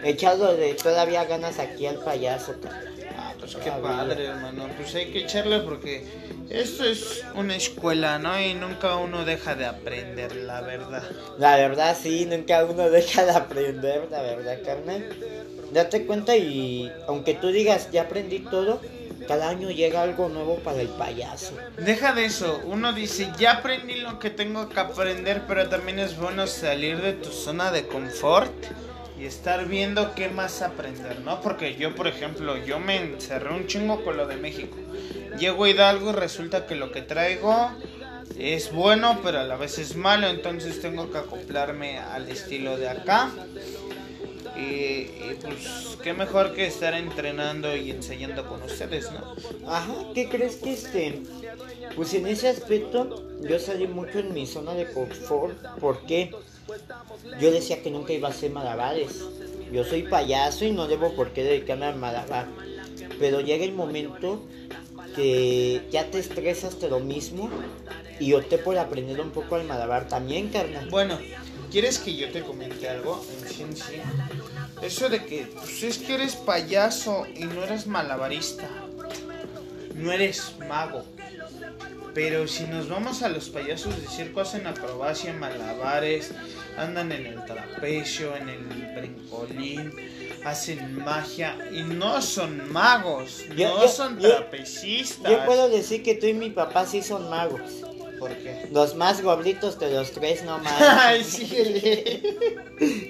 [0.04, 2.56] echado de todavía ganas aquí al payaso.
[3.18, 4.68] Ah, pues qué padre, hermano.
[4.76, 6.04] Pues hay que echarle porque
[6.50, 8.40] esto es una escuela, ¿no?
[8.40, 11.04] Y nunca uno deja de aprender, la verdad.
[11.38, 15.10] La verdad, sí, nunca uno deja de aprender, la verdad, carnal.
[15.72, 18.80] Date cuenta y aunque tú digas, ya aprendí todo,
[19.28, 21.58] cada año llega algo nuevo para el payaso.
[21.78, 26.18] Deja de eso, uno dice, ya aprendí lo que tengo que aprender, pero también es
[26.18, 28.52] bueno salir de tu zona de confort
[29.20, 31.42] y estar viendo qué más aprender, ¿no?
[31.42, 34.78] Porque yo, por ejemplo, yo me encerré un chingo con lo de México.
[35.38, 37.72] Llego a Hidalgo y resulta que lo que traigo
[38.38, 42.90] es bueno, pero a la vez es malo, entonces tengo que acoplarme al estilo de
[42.90, 43.30] acá.
[44.56, 45.06] Y,
[45.42, 49.36] pues qué mejor que estar entrenando y enseñando con ustedes, ¿no?
[49.68, 51.22] Ajá, ¿qué crees que este?
[51.96, 56.32] Pues en ese aspecto yo salí mucho en mi zona de confort porque
[57.40, 59.24] yo decía que nunca iba a hacer malabares.
[59.72, 62.48] Yo soy payaso y no debo por qué dedicarme al malabar.
[63.20, 64.44] Pero llega el momento
[65.16, 67.50] que ya te estresas de lo mismo
[68.20, 70.90] y opté por aprender un poco al malabar también, carnal.
[70.90, 71.18] Bueno,
[71.74, 73.26] ¿quieres que yo te comente algo?
[73.60, 73.84] En sí,
[74.82, 78.70] Eso de que, pues es que eres payaso y no eres malabarista.
[79.96, 81.04] No eres mago.
[82.14, 86.32] Pero si nos vamos a los payasos de circo, hacen acrobacia, malabares,
[86.78, 88.60] andan en el trapecio, en el
[88.96, 89.92] brincolín,
[90.46, 95.32] hacen magia y no son magos, no son trapecistas.
[95.32, 97.62] Yo puedo decir que tú y mi papá sí son magos.
[98.28, 98.68] ¿Por qué?
[98.72, 100.74] Los más gorditos de los tres, no más.
[100.80, 102.22] Ay, sí.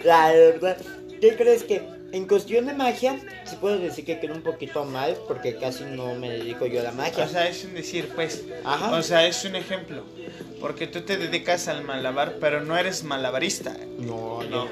[0.03, 0.77] La verdad.
[1.21, 1.81] ¿Qué crees que
[2.13, 6.13] en cuestión de magia, sí puedo decir que quedó un poquito mal porque casi no
[6.13, 7.25] me dedico yo a la magia.
[7.25, 8.43] O sea, es un decir, pues.
[8.63, 8.91] Ajá.
[8.91, 10.03] O sea, es un ejemplo.
[10.61, 13.75] Porque tú te dedicas al malabar, pero no eres malabarista.
[13.97, 14.67] No, no.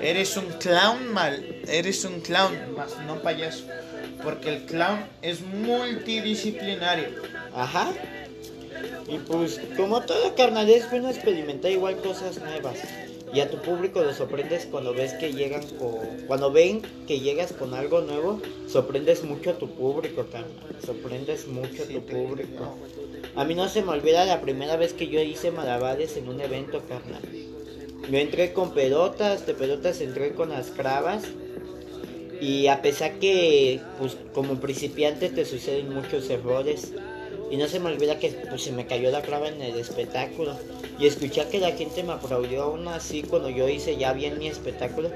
[0.00, 1.44] Eres un clown mal.
[1.68, 3.66] Eres un clown, más no payaso.
[4.22, 7.10] Porque el clown es multidisciplinario.
[7.54, 7.92] Ajá.
[9.08, 12.78] Y pues, como todo carnal, es bueno experimentar igual cosas nuevas
[13.36, 17.52] y a tu público lo sorprendes cuando ves que llegan con, cuando ven que llegas
[17.52, 20.50] con algo nuevo, sorprendes mucho a tu público, carnal,
[20.84, 22.76] sorprendes mucho a tu público.
[23.34, 26.40] A mí no se me olvida la primera vez que yo hice malabares en un
[26.40, 27.20] evento, carnal.
[28.10, 31.24] Yo entré con pelotas, de pelotas entré con las cravas.
[32.40, 36.92] Y a pesar que, pues, como principiante te suceden muchos errores,
[37.50, 40.56] y no se me olvida que pues, se me cayó la clava en el espectáculo.
[40.98, 44.48] Y escuchar que la gente me aplaudió aún así cuando yo hice ya bien mi
[44.48, 45.10] espectáculo.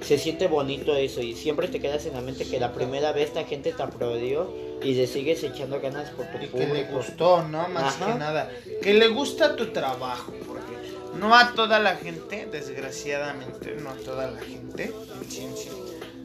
[0.00, 3.34] Se siente bonito eso y siempre te quedas en la mente que la primera vez
[3.34, 7.42] la gente te aplaudió y le sigues echando ganas por tu y que le gustó,
[7.42, 7.68] ¿no?
[7.68, 8.50] Más que nada.
[8.82, 10.74] Que le gusta tu trabajo, porque
[11.18, 14.92] no a toda la gente, desgraciadamente, no a toda la gente,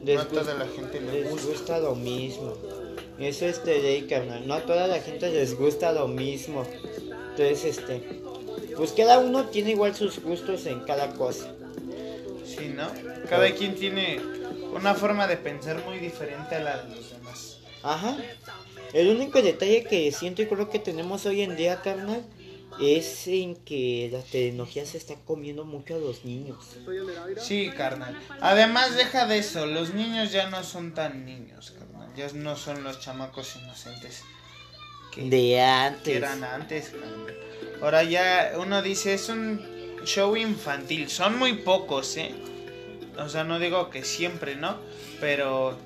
[0.04, 2.54] no a toda la gente le les gusta lo mismo.
[3.20, 4.46] Eso es de ley, carnal.
[4.46, 6.64] No a toda la gente les gusta lo mismo.
[7.30, 8.00] Entonces, este.
[8.76, 11.52] Pues cada uno tiene igual sus gustos en cada cosa.
[12.46, 12.90] Sí, ¿no?
[13.28, 14.20] Cada quien tiene
[14.74, 17.58] una forma de pensar muy diferente a la de los demás.
[17.82, 18.16] Ajá.
[18.94, 22.24] El único detalle que siento y creo que tenemos hoy en día, carnal,
[22.80, 26.76] es en que la tecnología se está comiendo mucho a los niños.
[27.38, 28.18] Sí, carnal.
[28.40, 31.89] Además, deja de eso, los niños ya no son tan niños, carnal
[32.20, 34.22] ya no son los chamacos inocentes
[35.10, 36.16] que, de antes.
[36.16, 36.92] eran antes.
[37.80, 41.08] Ahora ya uno dice, es un show infantil.
[41.08, 42.34] Son muy pocos, ¿eh?
[43.18, 44.76] O sea, no digo que siempre, ¿no?
[45.20, 45.78] Pero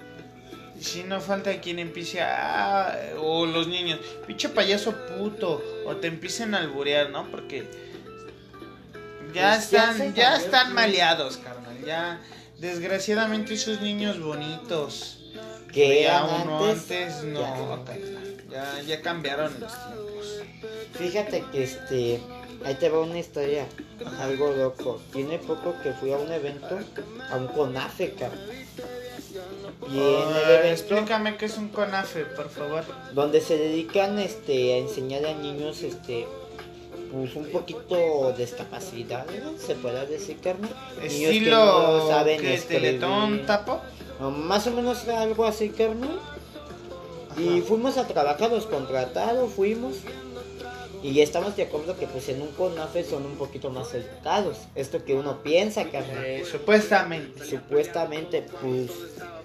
[0.81, 3.15] si no falta quien empiece a...
[3.19, 7.31] o los niños, pinche payaso puto, o te empiecen a alburear, ¿no?
[7.31, 7.65] Porque
[9.33, 11.79] ya pues están, ya están maleados, carnal.
[11.85, 12.21] Ya,
[12.59, 15.24] desgraciadamente esos niños bonitos
[15.75, 17.85] que ya uno antes, no,
[18.51, 20.43] ya, ya, cambiaron los tiempos.
[20.93, 22.21] Fíjate que este,
[22.65, 23.67] ahí te va una historia,
[24.21, 25.01] algo loco.
[25.13, 26.79] Tiene poco que fui a un evento,
[27.29, 28.15] a un CONAFE,
[29.91, 32.85] Y en el evento, explícame qué es un CONAFE, por favor.
[33.13, 36.27] Donde se dedican este, a enseñar a niños este,
[37.13, 39.27] pues un poquito de discapacidad,
[39.59, 40.71] se puede decir, Carmen.
[41.03, 43.81] Estilo niños que no saben que Teletón tapo.
[44.21, 46.19] Más o menos algo así, carnal.
[47.37, 49.97] Y fuimos a trabajar, los contratados, fuimos.
[51.05, 54.57] Y estamos de acuerdo que pues en un CONAFE son un poquito más educados.
[54.75, 56.25] Esto que uno piensa, carnal.
[56.25, 57.45] Eh, supuestamente.
[57.45, 58.91] Supuestamente, pues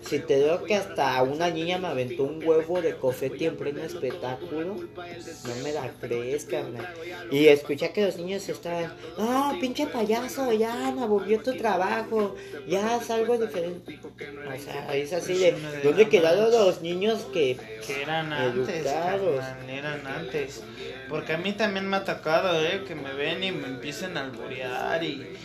[0.01, 3.83] si te digo que hasta una niña me aventó un huevo de cofete en pleno
[3.83, 6.87] espectáculo, no me la crees, carnal.
[7.29, 12.35] Y escuché que los niños estaban, ah, pinche payaso, ya me aburrió tu trabajo,
[12.67, 13.99] ya es algo diferente.
[14.01, 18.85] O sea, es así de, ¿dónde quedaron los niños que, que eran antes?
[18.85, 20.63] eran antes.
[21.09, 22.83] Porque a mí también me ha tocado, ¿eh?
[22.87, 25.37] Que me ven y me empiecen a alborear y,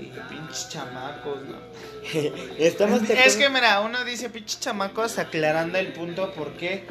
[0.00, 1.56] y pinches chamacos, ¿no?
[2.58, 6.84] Estamos es que mira, uno dice pinches chamacos aclarando el punto, ¿por qué?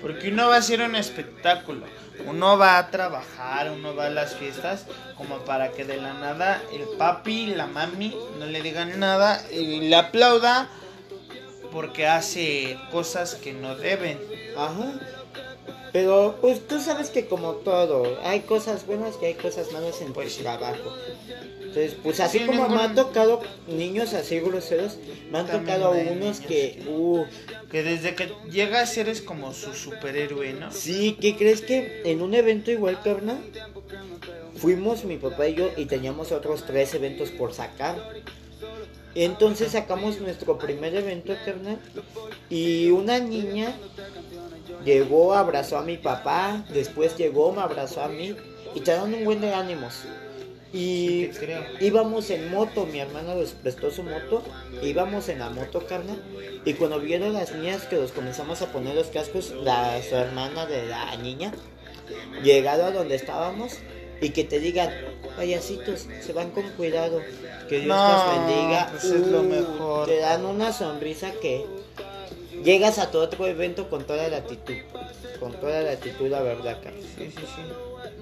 [0.00, 1.86] Porque uno va a hacer un espectáculo,
[2.26, 6.62] uno va a trabajar, uno va a las fiestas, como para que de la nada
[6.72, 10.68] el papi, la mami no le digan nada y le aplauda
[11.72, 14.20] porque hace cosas que no deben.
[14.56, 15.00] Ajá.
[15.94, 20.12] Pero pues tú sabes que como todo, hay cosas buenas y hay cosas malas en
[20.12, 20.92] pues, tu trabajo.
[21.60, 24.98] Entonces, pues así como me han tocado niños así groseros,
[25.30, 27.24] me han tocado unos que, uh,
[27.70, 30.72] que desde que llegas eres como su superhéroe, ¿no?
[30.72, 33.38] Sí, ¿qué crees que en un evento igual, carnal?
[34.56, 38.14] Fuimos mi papá y yo y teníamos otros tres eventos por sacar.
[39.14, 41.78] Entonces sacamos nuestro primer evento, carnal,
[42.50, 43.76] y una niña
[44.84, 48.34] llegó, abrazó a mi papá, después llegó, me abrazó a mí
[48.74, 50.02] y te dan un buen de ánimos.
[50.72, 51.30] Y
[51.80, 54.42] íbamos en moto, mi hermana les prestó su moto,
[54.82, 56.20] íbamos en la moto, carnal.
[56.64, 60.66] Y cuando vieron las niñas que los comenzamos a poner los cascos, la su hermana
[60.66, 61.52] de la niña,
[62.42, 63.78] llegado a donde estábamos,
[64.20, 64.90] y que te digan,
[65.36, 67.20] payasitos, se van con cuidado,
[67.68, 68.88] que Dios los bendiga.
[68.90, 70.06] Pues es lo uh, mejor.
[70.06, 71.64] Te dan una sonrisa que
[72.64, 74.74] llegas a todo otro evento con toda la actitud,
[75.38, 77.02] con toda la actitud, la verdad, carnal.
[77.16, 77.62] Sí, sí, sí.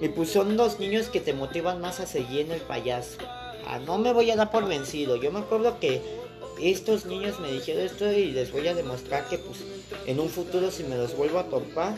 [0.05, 3.19] Y pues son dos niños que te motivan más a seguir en el payaso.
[3.67, 5.17] Ah, no me voy a dar por vencido.
[5.17, 6.03] Yo me acuerdo que
[6.61, 9.59] estos niños me dijeron esto y les voy a demostrar que pues
[10.07, 11.97] en un futuro si me los vuelvo a topar,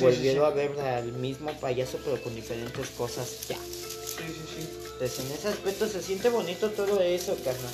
[0.00, 3.56] volviendo a ver al mismo payaso pero con diferentes cosas ya.
[3.56, 4.68] Sí, sí, sí.
[4.92, 7.72] Entonces en ese aspecto se siente bonito todo eso, carnal.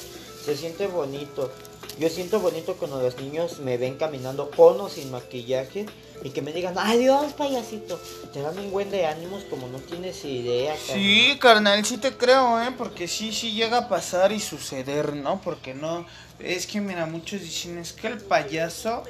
[0.48, 1.52] Se siente bonito.
[1.98, 5.84] Yo siento bonito cuando los niños me ven caminando con o sin maquillaje
[6.24, 8.00] y que me digan, adiós payasito.
[8.32, 10.74] Te dan un buen de ánimos como no tienes idea.
[10.74, 10.96] Carnal.
[10.96, 12.72] Sí, carnal, sí te creo, ¿eh?
[12.78, 15.38] Porque sí, sí llega a pasar y suceder, ¿no?
[15.42, 16.06] Porque no...
[16.38, 19.02] Es que mira, muchos dicen, es que el payaso...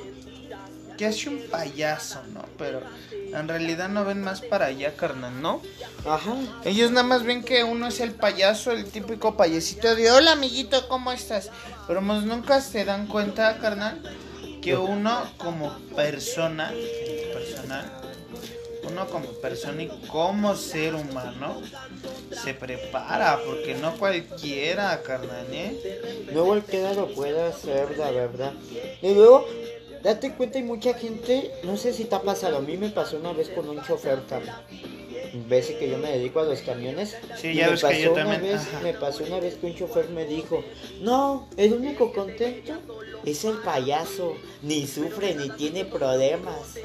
[0.99, 2.45] ¿Qué hace un payaso, no?
[2.59, 2.83] Pero
[3.13, 5.63] en realidad no ven más para allá, carnal, ¿no?
[6.05, 6.35] Ajá.
[6.65, 10.89] Ellos nada más ven que uno es el payaso, el típico payasito de hola amiguito,
[10.89, 11.51] ¿cómo estás?
[11.87, 14.03] Pero pues nunca se dan cuenta, carnal,
[14.61, 16.73] que uno como persona,
[17.33, 17.93] personal,
[18.91, 21.63] uno como persona y como ser humano
[22.43, 26.27] se prepara, porque no cualquiera, carnal, ¿eh?
[26.33, 28.53] No cualquiera lo puede hacer, la verdad.
[29.01, 29.47] Y luego
[30.03, 33.17] Date cuenta, hay mucha gente, no sé si te ha pasado, a mí me pasó
[33.17, 34.63] una vez con un chofer, carnal.
[35.49, 37.17] Ves que yo me dedico a los camiones.
[37.37, 38.43] Sí, ya ves que yo también.
[38.43, 40.65] Vez, me pasó una vez que un chofer me dijo,
[41.01, 42.75] no, el único contento
[43.25, 46.77] es el payaso, ni sufre, ni tiene problemas.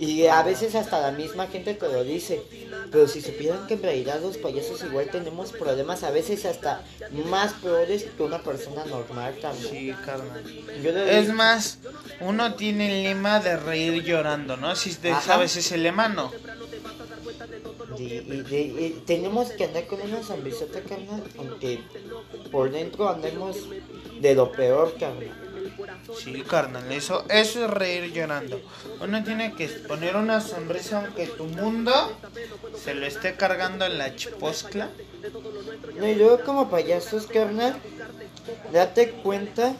[0.00, 2.42] Y a veces hasta la misma gente te lo dice.
[2.90, 6.82] Pero si supieran que en realidad los payasos igual tenemos problemas, a veces hasta
[7.26, 9.70] más peores que una persona normal también.
[9.70, 10.42] Sí, carnal.
[11.06, 11.80] Es más,
[12.20, 14.74] uno tiene el lema de reír llorando, ¿no?
[14.74, 16.32] Si te sabes ese lema, no.
[17.98, 21.80] Y, tenemos que andar con una sonrisota, carnal, aunque
[22.50, 23.68] por dentro andemos
[24.18, 25.49] de lo peor, carnal.
[26.16, 28.60] Sí, carnal, eso, eso es reír llorando.
[29.00, 31.92] Uno tiene que poner una sonrisa aunque tu mundo
[32.82, 34.90] se lo esté cargando en la chiposcla.
[35.96, 37.76] No, y luego como payasos, carnal,
[38.72, 39.74] date cuenta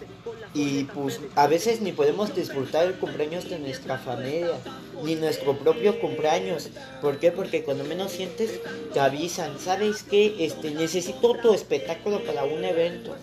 [0.53, 4.59] y pues a veces ni podemos disfrutar el cumpleaños de nuestra familia,
[5.03, 6.71] ni nuestro propio cumpleaños.
[7.01, 7.31] ¿Por qué?
[7.33, 8.61] Porque cuando menos sientes
[8.93, 10.45] te avisan, ¿sabes qué?
[10.45, 13.15] Este, necesito tu espectáculo para un evento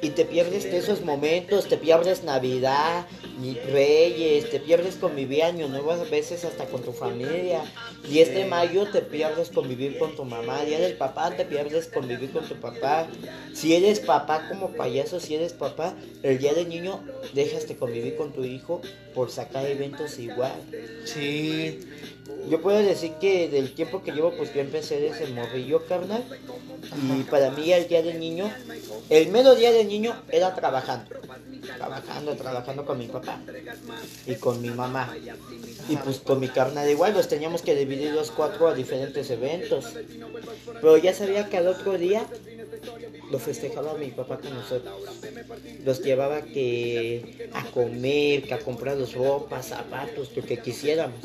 [0.00, 3.06] y te pierdes de esos momentos, te pierdes Navidad,
[3.40, 7.62] ni Reyes, te pierdes convivir año nuevo a veces hasta con tu familia.
[8.08, 12.32] Y este mayo te pierdes convivir con tu mamá, día del papá te pierdes convivir
[12.32, 13.06] con tu papá.
[13.54, 17.00] Si eres papá como payaso, si eres papá, el día del niño
[17.34, 18.80] dejas de convivir con tu hijo
[19.14, 20.60] por sacar eventos igual.
[21.04, 21.80] Sí.
[22.48, 26.24] Yo puedo decir que del tiempo que llevo, pues yo empecé desde morrillo, carnal.
[27.18, 28.50] Y para mí el día del niño,
[29.10, 31.10] el mero día del niño era trabajando.
[31.76, 33.27] Trabajando, trabajando con mi papá.
[34.26, 35.14] Y con mi mamá.
[35.88, 39.86] Y pues con mi carnal igual, los teníamos que dividir los cuatro a diferentes eventos.
[40.74, 42.26] Pero ya sabía que al otro día
[43.30, 44.94] lo festejaba mi papá con nosotros.
[45.84, 51.18] Los llevaba que a comer, que a comprar los ropas, zapatos, lo que quisiéramos.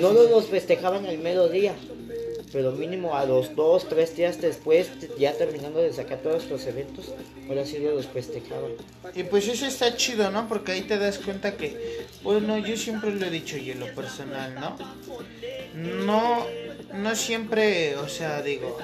[0.00, 1.74] No los festejaban el mediodía,
[2.54, 4.88] pero mínimo a los dos, tres días después,
[5.18, 7.12] ya terminando de sacar todos estos eventos,
[7.48, 8.70] ahora sí los festejaban.
[9.12, 10.48] Y pues eso está chido, ¿no?
[10.48, 13.92] Porque ahí te das cuenta que, bueno, yo siempre lo he dicho y en lo
[13.92, 14.76] personal, ¿no?
[15.74, 16.46] No,
[16.94, 18.78] no siempre, o sea, digo,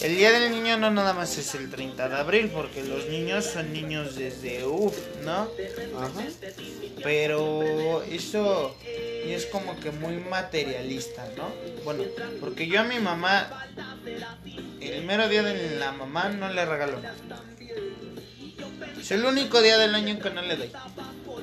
[0.00, 3.44] el Día del Niño no nada más es el 30 de abril, porque los niños
[3.44, 5.48] son niños desde uff, ¿no?
[5.98, 6.24] Ajá.
[7.02, 8.76] Pero eso
[9.24, 11.52] es como que muy materialista, ¿no?
[11.84, 12.04] Bueno,
[12.40, 13.66] porque yo a mi mamá,
[14.80, 17.14] el mero día de la mamá no le regalo nada.
[19.00, 20.72] Es el único día del año que no le doy.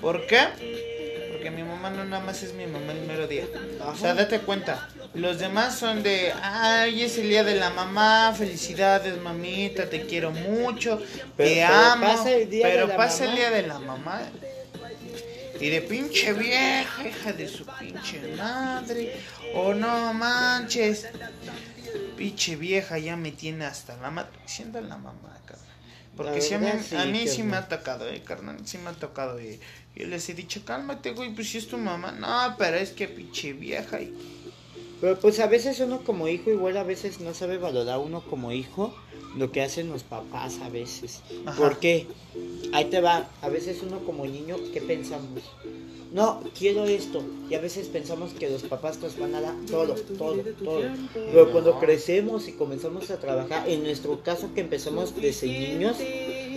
[0.02, 0.99] ¿Por qué?
[1.40, 3.46] Porque mi mamá no nada más es mi mamá el mero día.
[3.86, 4.90] O sea, date cuenta.
[5.14, 10.32] Los demás son de, ay, es el día de la mamá, felicidades mamita, te quiero
[10.32, 11.02] mucho,
[11.38, 12.26] te amo.
[12.62, 14.22] pero pasa el día de la mamá
[15.62, 19.16] y de pinche vieja, hija de su pinche madre.
[19.56, 21.08] O no manches.
[22.18, 24.32] Pinche vieja ya me tiene hasta la madre.
[24.46, 25.69] Siendo la mamá, carnal.
[26.20, 28.58] Porque si a mí, sí, a mí sí me ha tocado, eh, carnal.
[28.66, 29.40] Sí me ha tocado.
[29.40, 29.58] Y
[29.96, 32.12] yo les he dicho, cálmate, güey, pues si es tu mamá.
[32.12, 34.02] No, pero es que pinche vieja.
[34.02, 34.14] Y...
[35.02, 38.52] Pero pues a veces uno como hijo igual a veces no sabe valorar uno como
[38.52, 38.94] hijo
[39.38, 41.22] lo que hacen los papás a veces.
[41.58, 42.08] Porque
[42.74, 45.44] ahí te va, a veces uno como niño, ¿qué pensamos?
[46.12, 47.22] No, quiero esto.
[47.50, 50.82] Y a veces pensamos que los papás nos van a dar todo, todo, todo.
[51.14, 55.98] Pero cuando crecemos y comenzamos a trabajar, en nuestro caso que empezamos desde niños,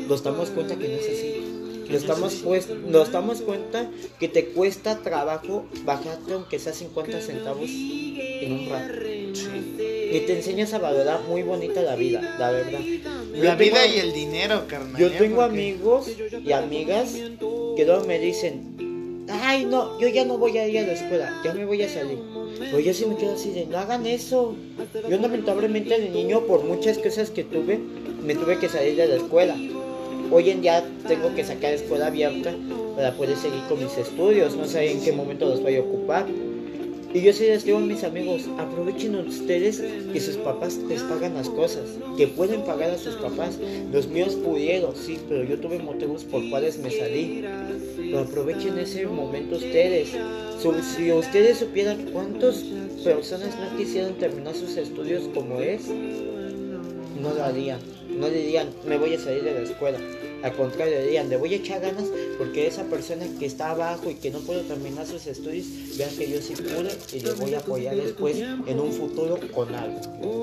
[0.09, 1.52] nos damos cuenta que no es así.
[1.93, 7.69] Nos damos, pues, nos damos cuenta que te cuesta trabajo bajarte aunque sea 50 centavos
[7.69, 8.93] en un rato.
[9.05, 12.81] Y te enseñas a valorar muy bonita la vida, la verdad.
[13.35, 15.01] La vida y el dinero, carnal.
[15.01, 15.15] Yo ¿eh?
[15.19, 16.11] tengo amigos
[16.45, 20.83] y amigas que luego me dicen, ay no, yo ya no voy a ir a
[20.83, 22.19] la escuela, ya me voy a salir.
[22.59, 24.55] Pero yo sí me quedo así de, no hagan eso.
[25.09, 27.79] Yo lamentablemente de niño, por muchas cosas que tuve,
[28.23, 29.57] me tuve que salir de la escuela
[30.33, 32.55] hoy en día tengo que sacar escuela abierta
[32.97, 34.57] para poder seguir con mis estudios.
[34.57, 36.27] No sé en qué momento los voy a ocupar.
[37.15, 41.35] Y yo sí les digo a mis amigos, aprovechen ustedes que sus papás les pagan
[41.35, 41.83] las cosas,
[42.17, 43.59] que pueden pagar a sus papás.
[43.93, 47.45] Los míos pudieron, sí, pero yo tuve motivos por cuales me salí.
[47.97, 50.13] Pero aprovechen ese momento ustedes.
[50.97, 52.65] Si ustedes supieran cuántas
[53.05, 55.89] personas no quisieran terminar sus estudios como es,
[57.21, 57.79] no lo harían.
[58.19, 59.99] No dirían, me voy a salir de la escuela.
[60.43, 62.05] Al contrario, dirían, le voy a echar ganas
[62.37, 65.67] porque esa persona que está abajo y que no puede terminar sus estudios,
[65.97, 69.75] vean que yo sí pude y le voy a apoyar después en un futuro con
[69.75, 70.01] algo.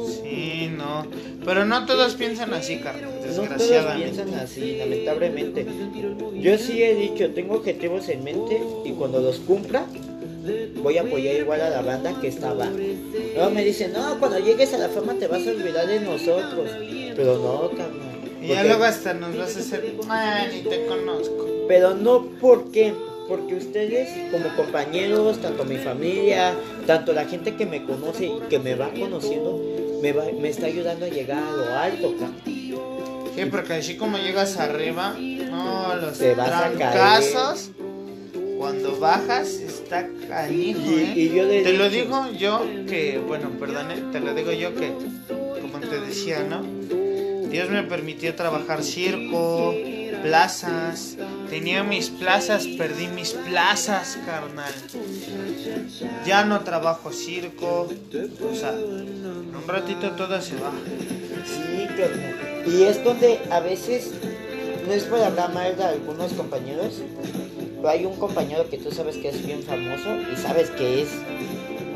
[0.08, 1.06] Sí, no.
[1.44, 3.12] Pero no todos piensan así, Carlos.
[3.24, 3.58] Desgraciadamente.
[3.58, 5.66] No todos piensan así, lamentablemente.
[6.40, 9.86] Yo sí he dicho, tengo objetivos en mente y cuando los cumpla,
[10.82, 12.78] voy a apoyar igual a la banda que está abajo.
[13.36, 16.72] Luego me dicen, no, cuando llegues a la fama te vas a olvidar de nosotros.
[17.16, 18.09] Pero no, carnal.
[18.50, 21.48] Y ya luego hasta nos vas a hacer, man, y te conozco.
[21.68, 22.96] Pero no porque,
[23.28, 26.56] porque ustedes como compañeros, tanto mi familia,
[26.88, 29.62] tanto la gente que me conoce y que me va conociendo,
[30.02, 32.42] me, va, me está ayudando a llegar a lo alto, carnal.
[33.36, 37.24] Sí, porque así como llegas arriba, no, los te vas a caer.
[38.58, 41.14] cuando bajas está canijo, ¿eh?
[41.16, 44.92] y, yo te lo digo yo que, bueno, perdone, te lo digo yo que,
[45.62, 46.99] como te decía, ¿no?
[47.50, 49.74] Dios me permitió trabajar circo,
[50.22, 51.18] plazas.
[51.50, 54.72] Tenía mis plazas, perdí mis plazas, carnal.
[56.26, 57.90] Ya no trabajo circo.
[58.52, 60.72] O sea, en un ratito todo se va.
[61.46, 62.68] Sí, carnal.
[62.68, 64.12] Y es donde a veces,
[64.86, 67.02] no es por hablar mal de algunos compañeros,
[67.78, 71.10] pero hay un compañero que tú sabes que es bien famoso y sabes que es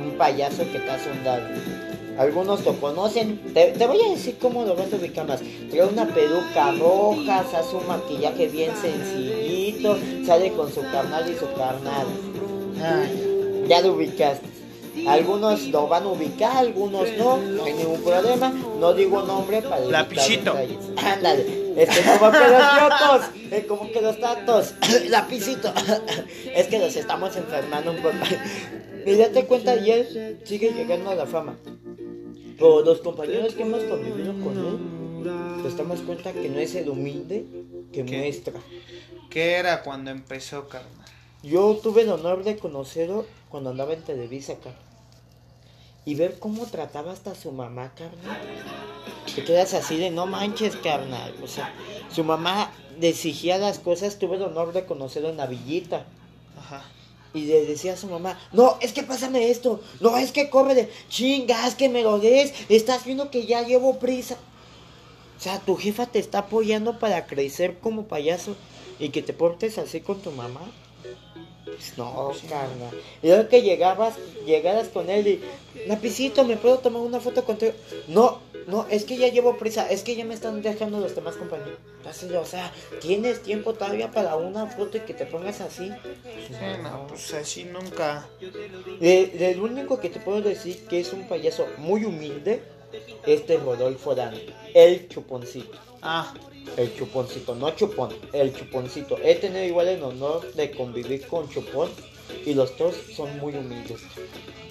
[0.03, 3.39] un payaso que te hace un daño algunos lo conocen.
[3.53, 5.41] Te, voy a decir cómo lo vas a ubicar más.
[5.69, 11.51] Trae una peluca roja, hace un maquillaje bien sencillito, sale con su carnal y su
[11.53, 12.07] carnal.
[13.67, 14.53] ya lo ubicaste.
[15.07, 18.53] Algunos lo van a ubicar, algunos no, no hay ningún problema.
[18.79, 20.53] No digo nombre para Lapicito.
[20.97, 21.63] Ándale.
[21.75, 24.17] Este, como que los eh, como que los
[25.09, 25.73] lapicito.
[26.55, 28.15] es que los estamos enfermando un poco.
[29.05, 31.57] Y date cuenta, y él sigue llegando a la fama.
[32.57, 35.23] Pero los compañeros que hemos convivido con él,
[35.63, 37.45] nos damos cuenta que no es el humilde
[37.91, 38.59] que muestra.
[39.29, 40.91] ¿Qué era cuando empezó, carnal?
[41.41, 44.81] Yo tuve el honor de conocerlo cuando andaba en Televisa, carnal.
[46.05, 48.41] Y ver cómo trataba hasta su mamá, carnal.
[49.33, 51.33] Te quedas así de no manches, carnal.
[51.41, 51.73] O sea,
[52.09, 54.19] su mamá le exigía las cosas.
[54.19, 56.05] Tuve el honor de conocerlo en la villita.
[57.33, 60.75] Y le decía a su mamá, no, es que pásame esto, no, es que corre
[60.75, 64.37] de chingas, que me lo des, estás viendo que ya llevo prisa.
[65.37, 68.55] O sea, tu jefa te está apoyando para crecer como payaso
[68.99, 70.61] y que te portes así con tu mamá.
[71.97, 72.91] No, carnal.
[73.21, 74.15] Y luego que llegabas,
[74.45, 75.41] llegaras con él y,
[75.87, 77.73] lapicito, ¿me puedo tomar una foto contigo?
[78.07, 81.35] No, no, es que ya llevo prisa, es que ya me están dejando los demás
[81.35, 81.79] compañeros.
[81.97, 82.71] Entonces, o sea,
[83.01, 85.91] ¿tienes tiempo todavía para una foto y que te pongas así?
[86.81, 88.27] no, pues así nunca.
[89.01, 92.63] El único que te puedo decir que es un payaso muy humilde,
[93.25, 94.35] este es Rodolfo Dan,
[94.73, 95.77] el chuponcito.
[96.01, 96.33] Ah.
[96.77, 99.17] El chuponcito, no chupón, el chuponcito.
[99.23, 101.89] He tenido igual el honor de convivir con chupón
[102.45, 104.01] y los dos son muy humildes.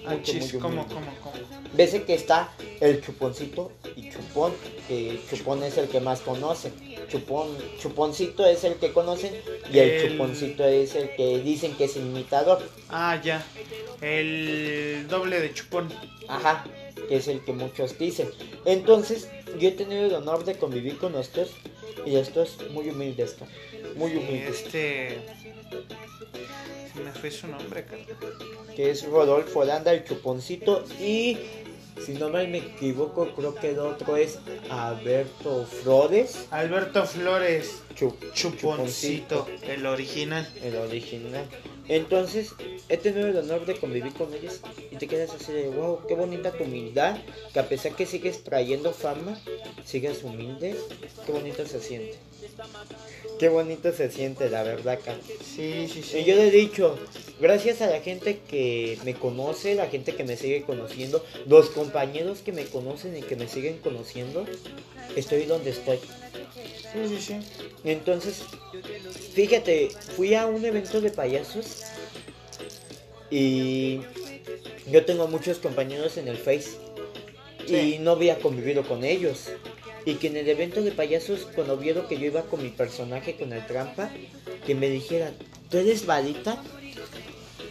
[0.05, 0.17] Ah,
[0.61, 1.33] ¿cómo, cómo, cómo?
[1.73, 4.51] Ves que está el chuponcito y chupón,
[4.87, 6.71] que chupón es el que más conoce.
[7.07, 7.47] Chupón,
[7.79, 9.33] chuponcito es el que conocen
[9.71, 12.61] y el, chuponcito es el que dicen que es imitador.
[12.89, 13.45] Ah, ya.
[14.01, 15.89] El doble de chupón.
[16.27, 16.65] Ajá,
[17.07, 18.29] que es el que muchos dicen.
[18.65, 19.29] Entonces,
[19.59, 21.51] yo he tenido el honor de convivir con estos
[22.05, 23.35] y estos muy humildes,
[23.95, 24.63] muy humildes.
[24.63, 25.19] Este
[27.03, 28.07] me fue su nombre, carnal.
[28.75, 30.83] Que es Rodolfo Landa, el chuponcito.
[30.99, 31.37] Y
[32.05, 34.39] si no me equivoco, creo que el otro es
[34.69, 36.47] Alberto Flores.
[36.51, 37.83] Alberto Flores.
[38.33, 40.47] chuponcito, el original.
[40.61, 41.45] El original.
[41.87, 42.53] Entonces,
[42.89, 44.61] he tenido el honor de convivir con ellos
[44.91, 47.17] y te quedas así de, wow, qué bonita tu humildad,
[47.51, 49.39] que a pesar que sigues trayendo fama,
[49.85, 50.75] sigues humilde,
[51.25, 52.17] qué bonito se siente.
[53.39, 55.15] Qué bonito se siente, la verdad, acá.
[55.43, 56.19] Sí, sí, sí.
[56.19, 56.97] Y yo le he dicho,
[57.39, 62.39] gracias a la gente que me conoce, la gente que me sigue conociendo, los compañeros
[62.39, 64.45] que me conocen y que me siguen conociendo,
[65.15, 65.99] estoy donde estoy.
[66.33, 67.39] Sí, sí, sí.
[67.83, 68.43] Entonces,
[69.33, 71.83] fíjate, fui a un evento de payasos
[73.29, 74.01] y
[74.91, 76.77] yo tengo muchos compañeros en el Face
[77.67, 79.49] y no había convivido con ellos.
[80.05, 83.35] Y que en el evento de payasos, cuando vieron que yo iba con mi personaje,
[83.35, 84.11] con el trampa,
[84.65, 85.33] que me dijeran,
[85.69, 86.61] ¿tú eres varita?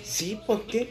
[0.03, 0.89] Sí, ¿por qué?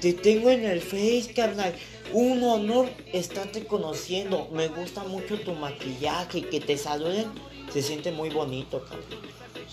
[0.00, 1.72] Te tengo en el Face, carnal.
[2.14, 4.46] Un honor estarte conociendo.
[4.52, 7.26] Me gusta mucho tu maquillaje que te saluden.
[7.72, 9.02] Se siente muy bonito, carnal.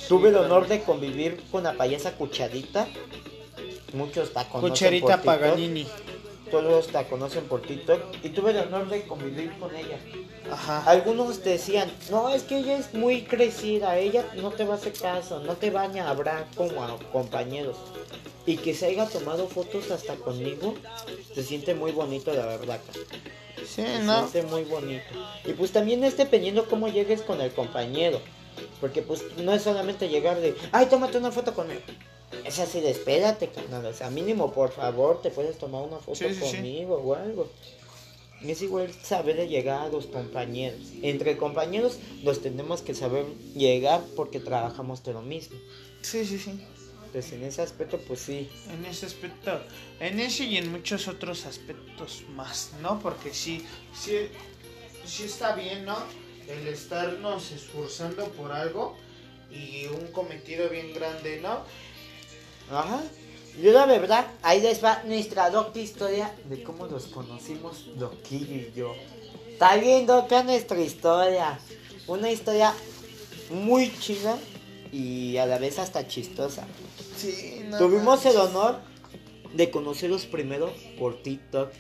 [0.07, 2.87] Tuve el honor de convivir con la payasa Cucharita.
[3.93, 5.85] Muchos la conocen Cucharita Paganini.
[6.49, 8.01] Todos la conocen por TikTok.
[8.23, 9.99] Y tuve el honor de convivir con ella.
[10.51, 10.83] Ajá.
[10.89, 14.93] Algunos decían, no, es que ella es muy crecida, ella no te va a hacer
[14.93, 17.77] caso, no te van a hablar como a compañeros.
[18.45, 20.73] Y que se haya tomado fotos hasta conmigo,
[21.33, 22.79] se siente muy bonito, la verdad.
[23.65, 24.25] Sí, ¿no?
[24.25, 25.03] Se siente muy bonito.
[25.45, 28.19] Y pues también es dependiendo cómo llegues con el compañero.
[28.79, 31.81] Porque pues no es solamente llegar de, ay, tómate una foto conmigo.
[32.45, 33.85] Es así de, espérate, carnal.
[33.85, 37.47] O sea, mínimo, por favor, te puedes tomar una foto conmigo o algo.
[38.43, 40.79] Es igual saber llegar a los compañeros.
[41.03, 43.25] Entre compañeros los tenemos que saber
[43.55, 45.57] llegar porque trabajamos de lo mismo.
[46.01, 46.59] Sí, sí, sí.
[47.11, 48.49] Pues en ese aspecto, pues sí.
[48.71, 49.61] En ese aspecto,
[49.99, 52.99] en ese y en muchos otros aspectos más, ¿no?
[52.99, 54.29] Porque sí, sí,
[55.05, 55.97] sí está bien, ¿no?
[56.47, 58.95] El estarnos esforzando por algo
[59.51, 61.63] y un cometido bien grande, ¿no?
[62.71, 63.01] Ajá.
[63.61, 68.71] Yo la verdad, ahí les va nuestra docta historia de cómo nos conocimos Doquillo y
[68.73, 68.95] yo.
[69.49, 71.59] Está bien Doca nuestra historia.
[72.07, 72.73] Una historia
[73.49, 74.37] muy chida
[74.91, 76.65] y a la vez hasta chistosa.
[77.21, 78.79] Sí, Tuvimos el honor
[79.53, 81.71] de conocerlos primero por TikTok.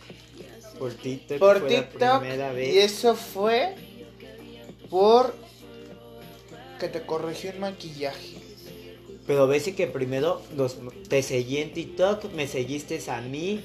[0.77, 1.39] Por TikTok.
[1.39, 2.23] Por TikTok.
[2.57, 3.75] Y eso fue
[4.89, 5.33] por
[6.79, 8.37] que te corrigió el maquillaje.
[9.27, 10.77] Pero ves que primero los,
[11.07, 13.61] te seguí en TikTok, me seguiste a mí.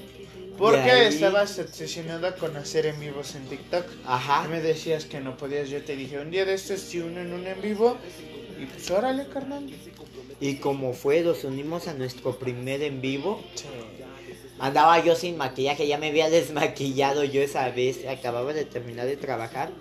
[0.57, 3.85] Porque estabas obsesionada con hacer en vivos en TikTok.
[4.05, 4.45] Ajá.
[4.45, 5.69] Y me decías que no podías.
[5.69, 7.97] Yo te dije, un día de estos, si uno en un en vivo.
[8.59, 9.69] Y pues órale, carnal.
[10.39, 13.41] Y como fue, nos unimos a nuestro primer en vivo.
[14.59, 18.07] Andaba yo sin maquillaje, ya me había desmaquillado yo esa vez.
[18.07, 19.71] Acababa de terminar de trabajar.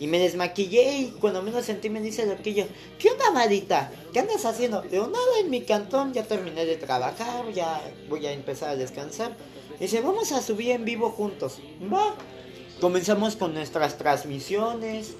[0.00, 2.66] Y me desmaquillé y cuando menos sentí me dice Loquillo,
[3.00, 3.90] ¿qué onda, Marita?
[4.12, 4.82] ¿Qué andas haciendo?
[4.82, 9.32] Digo, nada, en mi cantón ya terminé de trabajar, ya voy a empezar a descansar.
[9.80, 11.58] Dice, vamos a subir en vivo juntos.
[11.92, 12.14] Va.
[12.80, 15.14] Comenzamos con nuestras transmisiones.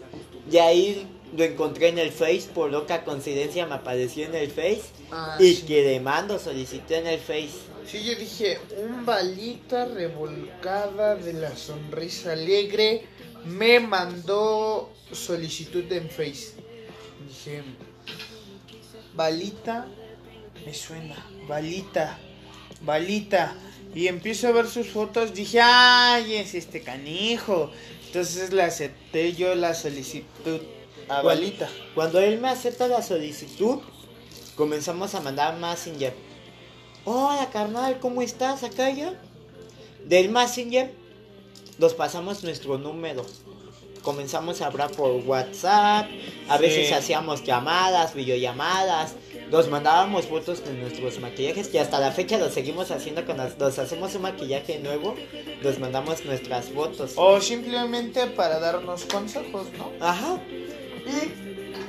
[0.51, 1.07] Y ahí
[1.37, 4.83] lo encontré en el Face, por loca coincidencia me apareció en el Face.
[5.11, 7.51] Ah, y que le mando, solicité en el Face.
[7.87, 13.07] Sí, yo dije, un balita revolcada de la sonrisa alegre
[13.45, 16.55] me mandó solicitud en Face.
[17.27, 17.63] Dije,
[19.15, 19.87] balita,
[20.65, 21.17] me suena,
[21.47, 22.19] balita,
[22.83, 23.55] balita.
[23.95, 27.71] Y empiezo a ver sus fotos, dije, ay, es este canijo.
[28.07, 30.61] Entonces le acepté yo la solicitud
[31.09, 31.69] a Balita.
[31.95, 33.79] Cuando él me acepta la solicitud,
[34.57, 36.15] comenzamos a mandar Messenger.
[37.05, 39.15] Hola carnal, ¿cómo estás acá ya?
[40.05, 40.93] Del Messenger
[41.79, 43.25] nos pasamos nuestro número.
[44.03, 46.09] Comenzamos a hablar por WhatsApp,
[46.49, 49.15] a veces hacíamos llamadas, videollamadas,
[49.51, 53.79] nos mandábamos fotos de nuestros maquillajes y hasta la fecha lo seguimos haciendo cuando nos
[53.79, 55.15] hacemos un maquillaje nuevo,
[55.63, 57.13] nos mandamos nuestras fotos.
[57.17, 59.91] O simplemente para darnos consejos, ¿no?
[60.01, 60.41] Ajá.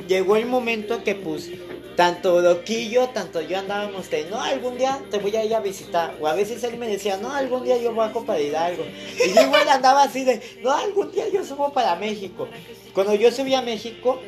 [0.08, 1.52] Llegó el momento que pues
[2.00, 6.16] tanto Loquillo, tanto yo andábamos de, no, algún día te voy a ir a visitar.
[6.22, 8.86] O a veces él me decía, no, algún día yo bajo para algo
[9.18, 12.48] Y yo igual andaba así de, no, algún día yo subo para México.
[12.94, 14.22] Cuando yo subí a México,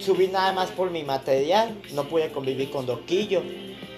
[0.00, 3.44] subí nada más por mi material, no pude convivir con Loquillo.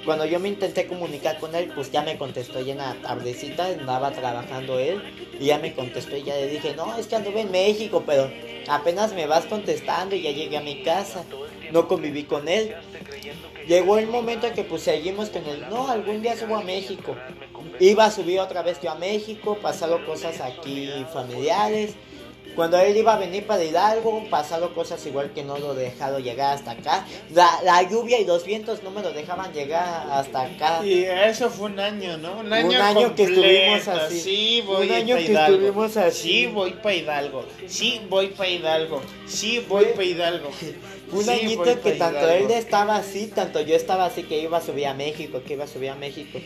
[0.07, 3.67] Cuando yo me intenté comunicar con él, pues ya me contestó ya en la tardecita,
[3.67, 5.03] andaba trabajando él,
[5.41, 8.31] y ya me contestó y ya le dije, no, es que anduve en México, pero
[8.69, 11.25] apenas me vas contestando y ya llegué a mi casa.
[11.73, 12.77] No conviví con él.
[13.67, 17.17] llegó el momento que pues seguimos con el, no, algún día subo a México.
[17.81, 21.97] Iba a subir otra vez yo a México, pasaron cosas aquí familiares.
[22.57, 26.55] Cuando él iba a venir para Hidalgo, pasaron cosas igual que no lo dejado llegar
[26.55, 27.07] hasta acá.
[27.33, 30.85] La, lluvia y los vientos no me lo dejaban llegar hasta acá.
[30.85, 32.39] Y eso fue un año, ¿no?
[32.39, 34.21] Un año, que estuvimos así.
[34.21, 36.23] Sí, voy un año que estuvimos así.
[36.23, 37.45] Sí, voy para Hidalgo.
[37.67, 39.03] Sí, voy para Hidalgo.
[39.27, 40.51] Sí, voy para Hidalgo.
[41.13, 44.87] un añito que tanto él estaba así, tanto yo estaba así, que iba a subir
[44.87, 46.39] a México, que iba a subir a México.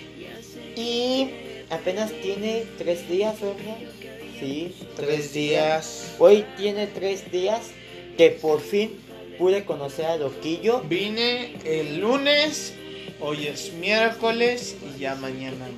[0.77, 1.31] Y
[1.71, 3.77] apenas tiene tres días, ¿verdad?
[4.41, 6.15] Sí, tres, días.
[6.19, 7.73] Hoy tiene tres días
[8.17, 8.99] que por fin
[9.39, 10.81] pude conocer a Loquillo.
[10.81, 12.73] Vine el lunes,
[13.21, 15.69] hoy es miércoles y ya mañana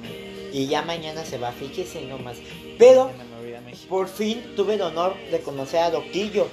[0.52, 2.36] Y ya mañana se va, fíjese nomás.
[2.78, 3.10] Pero
[3.88, 6.46] por fin tuve el honor de conocer a Loquillo.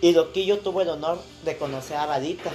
[0.00, 2.50] Y Loquillo tuvo el honor de conocer a Badita.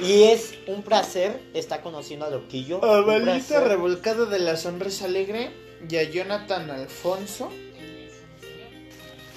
[0.00, 2.82] Y es un placer estar conociendo a Loquillo.
[2.82, 5.50] A Badita revolcado de la sonrisa alegre
[5.86, 7.50] y a Jonathan Alfonso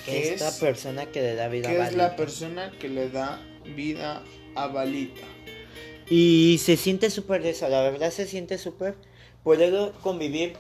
[0.08, 1.90] esta persona que le da vida a Balita.
[1.90, 3.42] es la persona que le da
[3.76, 4.24] vida
[4.56, 5.22] a Balita.
[6.10, 8.96] Y se siente súper eso, la verdad se siente súper
[9.44, 10.58] poder convivir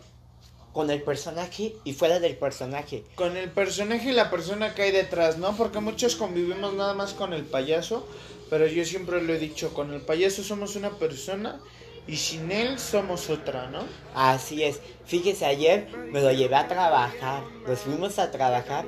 [0.73, 3.03] con el personaje y fuera del personaje.
[3.15, 5.55] Con el personaje y la persona que hay detrás, ¿no?
[5.55, 8.05] Porque muchos convivimos nada más con el payaso,
[8.49, 11.61] pero yo siempre lo he dicho, con el payaso somos una persona
[12.07, 13.79] y sin él somos otra, ¿no?
[14.13, 14.79] Así es.
[15.05, 17.43] Fíjese, ayer me lo llevé a trabajar.
[17.67, 18.85] Nos fuimos a trabajar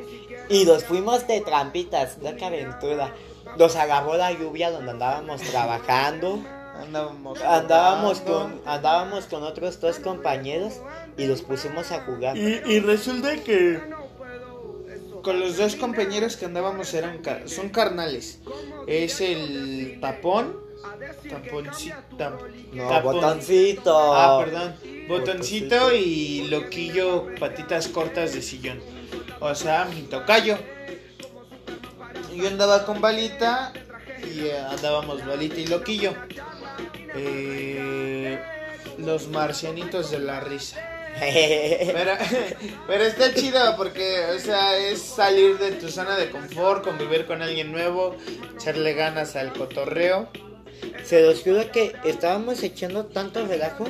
[0.49, 2.17] y nos fuimos de trampitas.
[2.37, 3.13] ¡Qué aventura!
[3.57, 6.39] Nos agarró la lluvia donde andábamos trabajando.
[6.79, 10.73] Andábamos, andábamos con andábamos con otros dos compañeros
[11.17, 12.37] y los pusimos a jugar.
[12.37, 13.81] Y, y resulta que
[15.23, 18.39] con los dos compañeros que andábamos eran son carnales.
[18.85, 20.66] Es el tapón
[21.29, 22.49] Taponcito.
[22.73, 24.13] No, botoncito.
[24.13, 24.75] Ah, perdón.
[25.07, 28.81] Botoncito y loquillo, patitas cortas de sillón.
[29.39, 30.57] O sea, mi tocayo.
[32.35, 33.73] Yo andaba con balita
[34.23, 36.13] y eh, andábamos balita y loquillo.
[37.15, 38.39] Eh,
[38.97, 40.93] los marcianitos de la risa.
[41.19, 42.11] Pero,
[42.85, 47.41] pero está chido porque, o sea, es salir de tu zona de confort, convivir con
[47.41, 48.15] alguien nuevo,
[48.55, 50.29] echarle ganas al cotorreo.
[51.05, 53.85] Se los juro que estábamos echando tanto relajo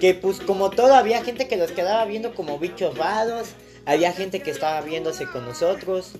[0.00, 3.48] que pues como todo había gente que los quedaba viendo como bichos vados,
[3.86, 6.12] había gente que estaba viéndose con nosotros,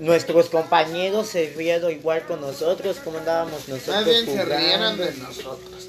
[0.00, 4.06] nuestros compañeros se rieron igual con nosotros, como andábamos nosotros.
[4.06, 5.88] Más se rieron de nosotros.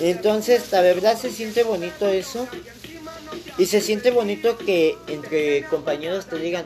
[0.00, 2.48] Entonces, la verdad se siente bonito eso.
[3.56, 6.64] Y se siente bonito que entre compañeros te digan,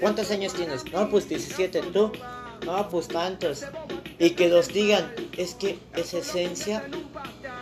[0.00, 0.84] ¿cuántos años tienes?
[0.92, 2.12] No, pues 17, tú.
[2.64, 3.64] No, pues tantos.
[4.18, 6.84] Y que los digan, es que esa esencia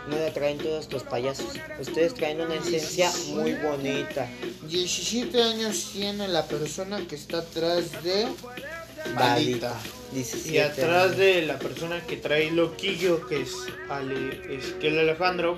[0.09, 1.53] no la traen todos estos payasos.
[1.79, 4.27] Ustedes traen una esencia muy bonita.
[4.67, 8.27] 17 años tiene la persona que está atrás de
[9.15, 9.77] Balita.
[10.45, 13.53] Y atrás de la persona que trae loquillo, que es,
[13.89, 15.57] Ale, es que el Alejandro,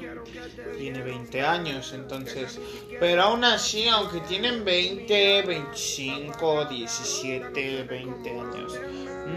[0.77, 2.59] tiene 20 años, entonces.
[2.99, 8.73] Pero aún así, aunque tienen 20, 25, 17, 20 años,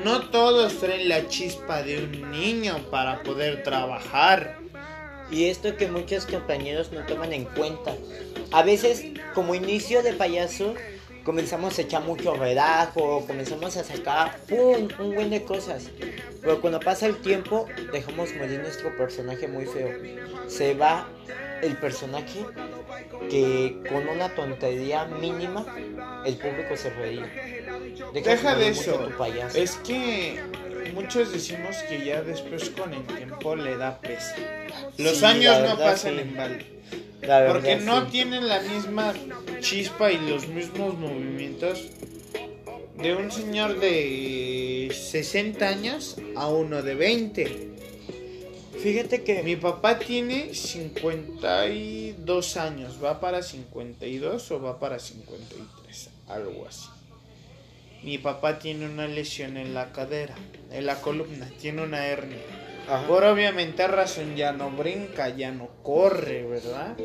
[0.05, 4.59] no todos traen la chispa de un niño para poder trabajar.
[5.31, 7.95] Y esto que muchos compañeros no toman en cuenta.
[8.51, 9.05] A veces,
[9.35, 10.75] como inicio de payaso,
[11.25, 15.91] comenzamos a echar mucho relajo, comenzamos a sacar un buen de cosas.
[16.41, 19.91] Pero cuando pasa el tiempo, dejamos morir nuestro personaje muy feo.
[20.49, 21.09] Se va
[21.63, 22.45] el personaje
[23.31, 25.65] que con una tontería mínima
[26.27, 27.31] el público se reía.
[28.13, 29.09] Deja, de eso.
[29.55, 30.41] Es que
[30.95, 34.35] muchos decimos que ya después con el tiempo le da peso.
[34.99, 36.67] Los años no pasan en balde.
[37.49, 39.15] Porque no tienen la misma
[39.61, 41.89] chispa y los mismos movimientos
[43.01, 47.72] de un señor de 60 años a uno de 20.
[48.83, 56.67] Fíjate que mi papá tiene 52 años, va para 52 o va para 53, algo
[56.67, 56.89] así.
[58.03, 60.35] Mi papá tiene una lesión en la cadera,
[60.73, 62.41] en la columna, tiene una hernia.
[63.07, 66.97] Por obviamente razón ya no brinca, ya no corre, ¿verdad?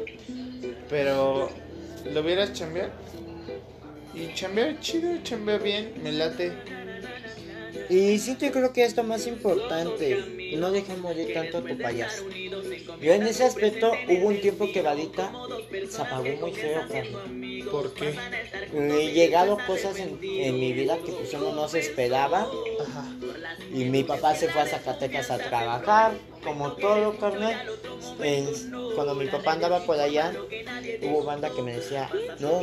[0.90, 1.52] Pero
[2.12, 2.92] lo vieras chambear.
[4.16, 6.54] Y chambear chido, chambear bien, me late.
[7.90, 12.24] Y sí, yo creo que esto más importante, no dejes morir tanto a tu payaso.
[13.02, 15.32] Yo en ese aspecto hubo un tiempo que Valita
[15.90, 16.82] se apagó muy feo,
[17.72, 18.16] ¿Por qué?
[18.74, 22.48] He llegado cosas en, en mi vida que pues uno no se esperaba.
[22.82, 23.06] Ajá.
[23.74, 26.14] Y mi papá se fue a Zacatecas a trabajar,
[26.44, 27.62] como todo, carnal.
[28.96, 30.34] cuando mi papá andaba por allá,
[31.04, 32.10] hubo banda que me decía,
[32.40, 32.62] no,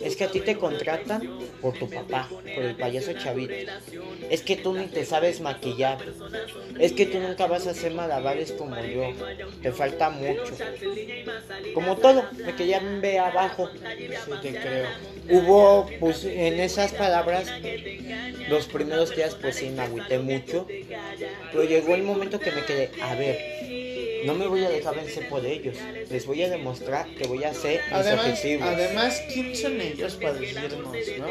[0.00, 3.54] es que a ti te contratan por tu papá, por el payaso chavito.
[4.30, 5.98] Es que tú ni te sabes maquillar.
[6.78, 9.12] Es que tú nunca vas a hacer malabares como yo.
[9.62, 10.56] Te falta mucho.
[11.74, 13.70] Como todo, me querían ver abajo.
[14.24, 14.86] Sí, te creo.
[15.28, 17.52] Hubo, pues, en esas palabras,
[18.48, 20.66] los primeros días, pues sí, me agüité mucho.
[21.50, 23.38] Pero llegó el momento que me quedé, a ver,
[24.26, 25.76] no me voy a dejar vencer por ellos.
[26.10, 28.68] Les voy a demostrar que voy a hacer mis además, objetivos.
[28.68, 31.26] Además, ¿quién son ellos para decirnos, no?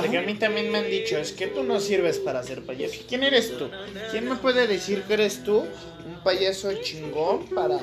[0.00, 3.00] Porque a mí también me han dicho, es que tú no sirves para ser payaso.
[3.08, 3.70] ¿Quién eres tú?
[4.10, 5.64] ¿Quién me puede decir que eres tú
[6.06, 7.78] un payaso chingón para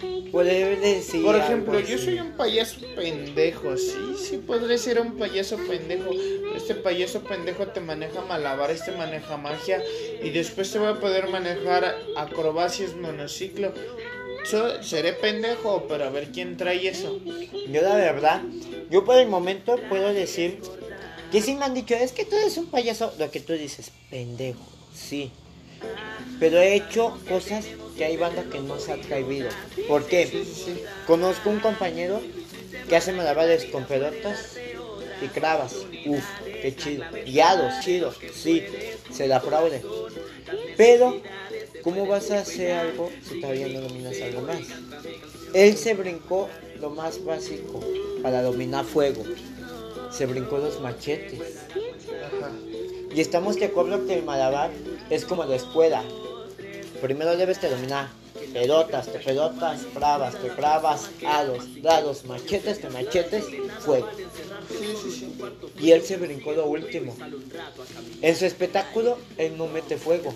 [0.00, 1.22] Decir.
[1.22, 6.10] Por ejemplo, yo soy un payaso pendejo, sí, sí podré ser un payaso pendejo.
[6.54, 9.82] Este payaso pendejo te maneja malabares, te maneja magia
[10.22, 13.72] y después te va a poder manejar acrobacias, monociclo.
[14.82, 17.20] seré pendejo, pero a ver quién trae eso.
[17.68, 18.42] Yo la verdad,
[18.90, 20.60] yo por el momento puedo decir
[21.32, 23.90] que sí me han dicho, es que tú eres un payaso, lo que tú dices,
[24.10, 24.64] pendejo,
[24.94, 25.32] sí.
[26.40, 27.64] Pero he hecho cosas
[27.96, 29.48] que hay banda que no se ha atrevido.
[29.88, 30.44] ¿Por qué?
[31.06, 32.20] Conozco un compañero
[32.88, 34.56] que hace malabares con pelotas
[35.20, 35.74] y cravas.
[36.06, 36.24] Uf,
[36.62, 37.04] qué chido.
[37.26, 38.14] Guiados, chido.
[38.32, 38.62] Sí,
[39.12, 39.82] se la aplaude.
[40.76, 41.20] Pero,
[41.82, 44.60] ¿cómo vas a hacer algo si todavía no dominas algo más?
[45.54, 46.48] Él se brincó
[46.80, 47.80] lo más básico
[48.22, 49.24] para dominar fuego.
[50.12, 51.40] Se brincó los machetes.
[53.14, 54.70] Y estamos de acuerdo que el malabar
[55.10, 56.02] es como la escuela.
[57.00, 58.08] Primero debes de dominar
[58.52, 63.44] pelotas, te pelotas, bravas, te bravas, hados, dados, machetes, te machetes,
[63.80, 64.08] fuego.
[65.78, 67.16] Y él se brincó lo último.
[68.22, 70.32] En su espectáculo, él no mete fuego.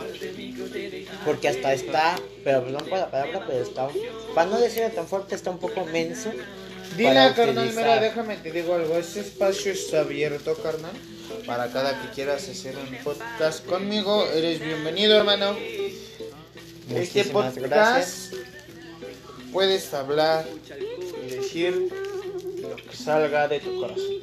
[1.25, 3.89] Porque hasta está, pero perdón por la palabra, pero está,
[4.35, 6.31] para no decirlo tan fuerte, está un poco menso.
[6.97, 8.99] Dile, carnal, mira, déjame te digo algo.
[8.99, 10.93] Este espacio está abierto, carnal.
[11.47, 15.57] Para cada que quieras hacer un podcast conmigo, eres bienvenido, hermano.
[16.95, 18.35] Este podcast
[19.53, 20.47] puedes hablar
[21.27, 21.89] y decir
[22.61, 24.23] lo que salga de tu corazón.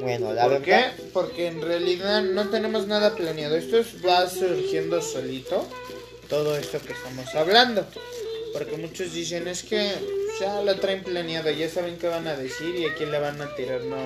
[0.00, 0.84] Bueno, la ¿Por qué?
[1.12, 3.56] Porque en realidad no tenemos nada planeado.
[3.56, 5.66] Esto va surgiendo solito.
[6.28, 7.86] Todo esto que estamos hablando.
[8.52, 9.92] Porque muchos dicen es que
[10.40, 13.40] ya lo traen planeado, ya saben qué van a decir y a quién le van
[13.40, 13.82] a tirar.
[13.82, 13.96] No,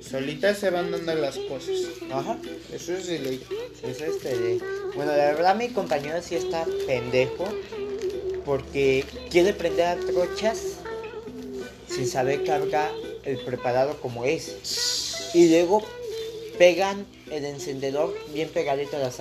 [0.00, 1.76] solitas se van dando las cosas.
[2.10, 2.38] Ajá.
[2.72, 3.40] Eso es de.
[3.82, 4.60] Eso es de.
[4.94, 7.46] Bueno, la verdad mi compañero sí está pendejo
[8.44, 10.78] porque quiere prender a trochas
[11.88, 12.90] sin saber cargar
[13.24, 15.30] el preparado como es.
[15.34, 15.82] Y luego
[16.58, 19.20] pegan el encendedor bien pegadito a las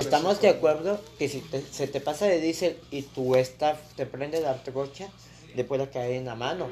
[0.00, 4.40] Estamos de acuerdo que si se te pasa de diésel y tu staff te prende
[4.40, 5.08] la trocha,
[5.54, 6.68] le puede caer en la mano.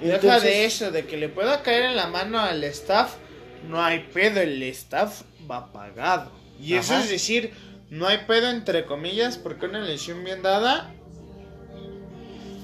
[0.00, 3.14] Y Deja de eso, de que le pueda caer en la mano al staff,
[3.68, 6.30] no hay pedo, el staff va pagado.
[6.60, 7.52] Y eso es decir,
[7.90, 10.92] no hay pedo entre comillas, porque una lesión bien dada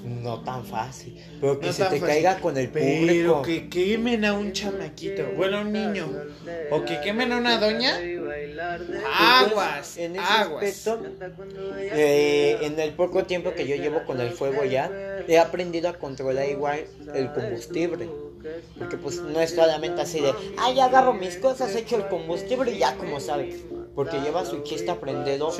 [0.05, 1.21] no tan fácil.
[1.41, 3.07] Pero que se te caiga con el público.
[3.07, 6.09] Pero que quemen a un chamaquito, bueno, a un niño.
[6.71, 7.99] O que quemen a una doña.
[9.13, 11.03] Aguas, en ese Aspecto,
[11.79, 14.91] eh, en el poco tiempo que yo llevo con el fuego ya,
[15.29, 16.85] he aprendido a controlar igual
[17.15, 18.09] el combustible.
[18.79, 22.73] Porque pues no es solamente así de, ah, ya agarro mis cosas, echo el combustible
[22.73, 23.63] y ya como sabes
[23.95, 25.51] porque lleva su chiste aprendido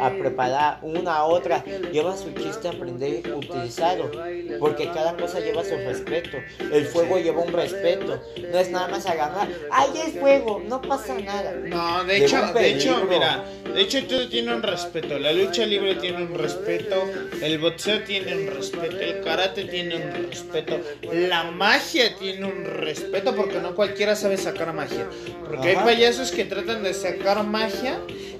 [0.00, 4.10] a, preparar una a otra, lleva su chiste aprender utilizado,
[4.58, 6.38] porque cada cosa lleva su respeto,
[6.72, 8.20] el fuego lleva un respeto,
[8.50, 11.52] no es nada más agarrar, ay es fuego, no pasa nada.
[11.52, 15.94] No, de hecho, de hecho, mira, de hecho todo tiene un respeto, la lucha libre
[15.96, 16.96] tiene un respeto,
[17.40, 20.80] el boxeo tiene un respeto, el karate tiene un respeto,
[21.12, 25.06] la magia tiene un respeto, porque no cualquiera sabe sacar magia,
[25.48, 27.53] porque hay payasos que tratan de sacar magia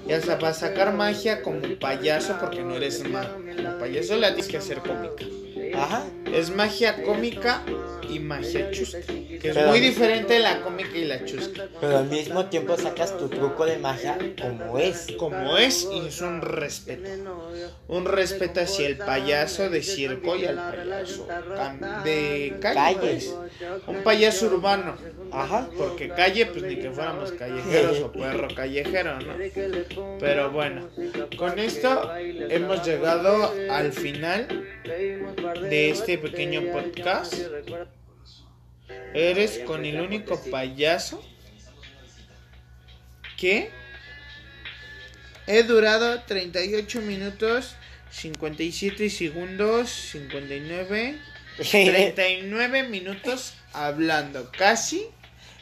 [0.07, 3.35] y hasta para sacar magia como payaso porque no eres mago.
[3.55, 5.25] Como payaso la tienes que hacer cómica.
[5.77, 6.03] Ajá.
[6.31, 7.61] Es magia cómica
[8.09, 8.99] y magia chusca.
[9.05, 11.67] Que es muy diferente la cómica y la chusca.
[11.79, 15.07] Pero al mismo tiempo sacas tu truco de magia como es.
[15.17, 17.09] Como es y es un respeto.
[17.87, 21.27] Un respeto hacia el payaso de circo y al payaso
[22.03, 23.35] de calles.
[23.87, 24.95] Un payaso urbano.
[25.31, 25.69] Ajá.
[25.77, 29.33] Porque calle, pues ni que fuéramos callejeros o perro callejero, ¿no?
[30.19, 30.89] Pero bueno,
[31.37, 34.65] con esto hemos llegado al final
[35.69, 37.33] de este pequeño podcast.
[39.13, 41.23] Eres con el único payaso
[43.37, 43.69] que
[45.47, 47.75] he durado 38 minutos
[48.11, 51.17] 57 segundos 59
[51.57, 54.51] 39 minutos hablando.
[54.51, 55.05] Casi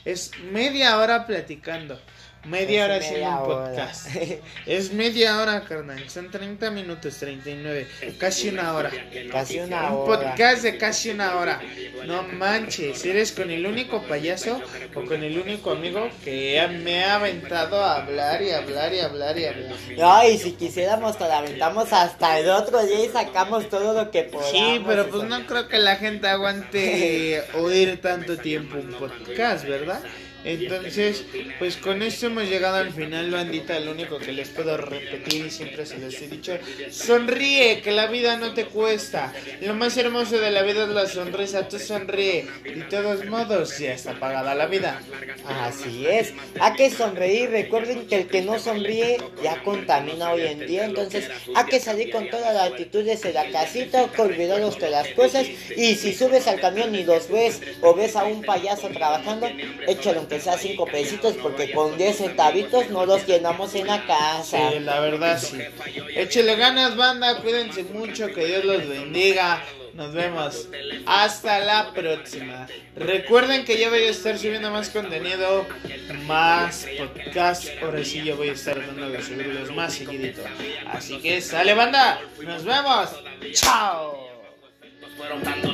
[0.05, 1.99] es media hora platicando
[2.45, 4.07] Media hora haciendo un podcast.
[4.65, 6.09] es media hora, carnal.
[6.09, 7.87] Son 30 minutos, 39.
[8.17, 8.91] Casi una hora.
[9.31, 9.93] Casi una hora.
[9.93, 11.61] Un podcast de casi una hora.
[12.05, 13.05] No manches.
[13.05, 14.61] ¿Eres con el único payaso
[14.93, 19.37] o con el único amigo que me ha aventado a hablar y hablar y hablar
[19.37, 19.75] y hablar?
[20.03, 24.23] Ay, si quisiéramos, te la aventamos hasta el otro día y sacamos todo lo que
[24.23, 24.51] podamos.
[24.51, 30.01] Sí, pero pues no creo que la gente aguante oír tanto tiempo un podcast, ¿verdad?
[30.43, 31.25] Entonces,
[31.59, 33.79] pues con esto hemos llegado al final, bandita.
[33.79, 36.57] Lo único que les puedo repetir y siempre se les he dicho:
[36.91, 39.33] sonríe, que la vida no te cuesta.
[39.61, 41.67] Lo más hermoso de la vida es la sonrisa.
[41.67, 42.47] Tú sonríe.
[42.63, 45.01] De todos modos, ya está pagada la vida.
[45.47, 46.33] Así es.
[46.59, 47.49] Hay que sonreír.
[47.49, 50.85] Recuerden que el que no sonríe ya contamina hoy en día.
[50.85, 55.07] Entonces, hay que salir con toda la actitud desde la casita, que olvidaros de las
[55.09, 55.47] cosas.
[55.75, 59.49] Y si subes al camión y los ves o ves a un payaso trabajando,
[59.87, 64.71] échale un sea cinco pesitos, porque con 10 centavitos no los llenamos en la casa.
[64.71, 65.57] Sí, la verdad sí.
[66.15, 69.63] Échele ganas, banda, cuídense mucho, que Dios los bendiga.
[69.93, 70.69] Nos vemos.
[71.05, 72.67] Hasta la próxima.
[72.95, 75.67] Recuerden que yo voy a estar subiendo más contenido,
[76.25, 77.67] más podcast.
[77.81, 80.41] Ahora sí yo voy a estar dando de subirlos más seguidito.
[80.87, 82.19] Así que sale banda.
[82.41, 83.09] Nos vemos.
[83.53, 84.29] Chao.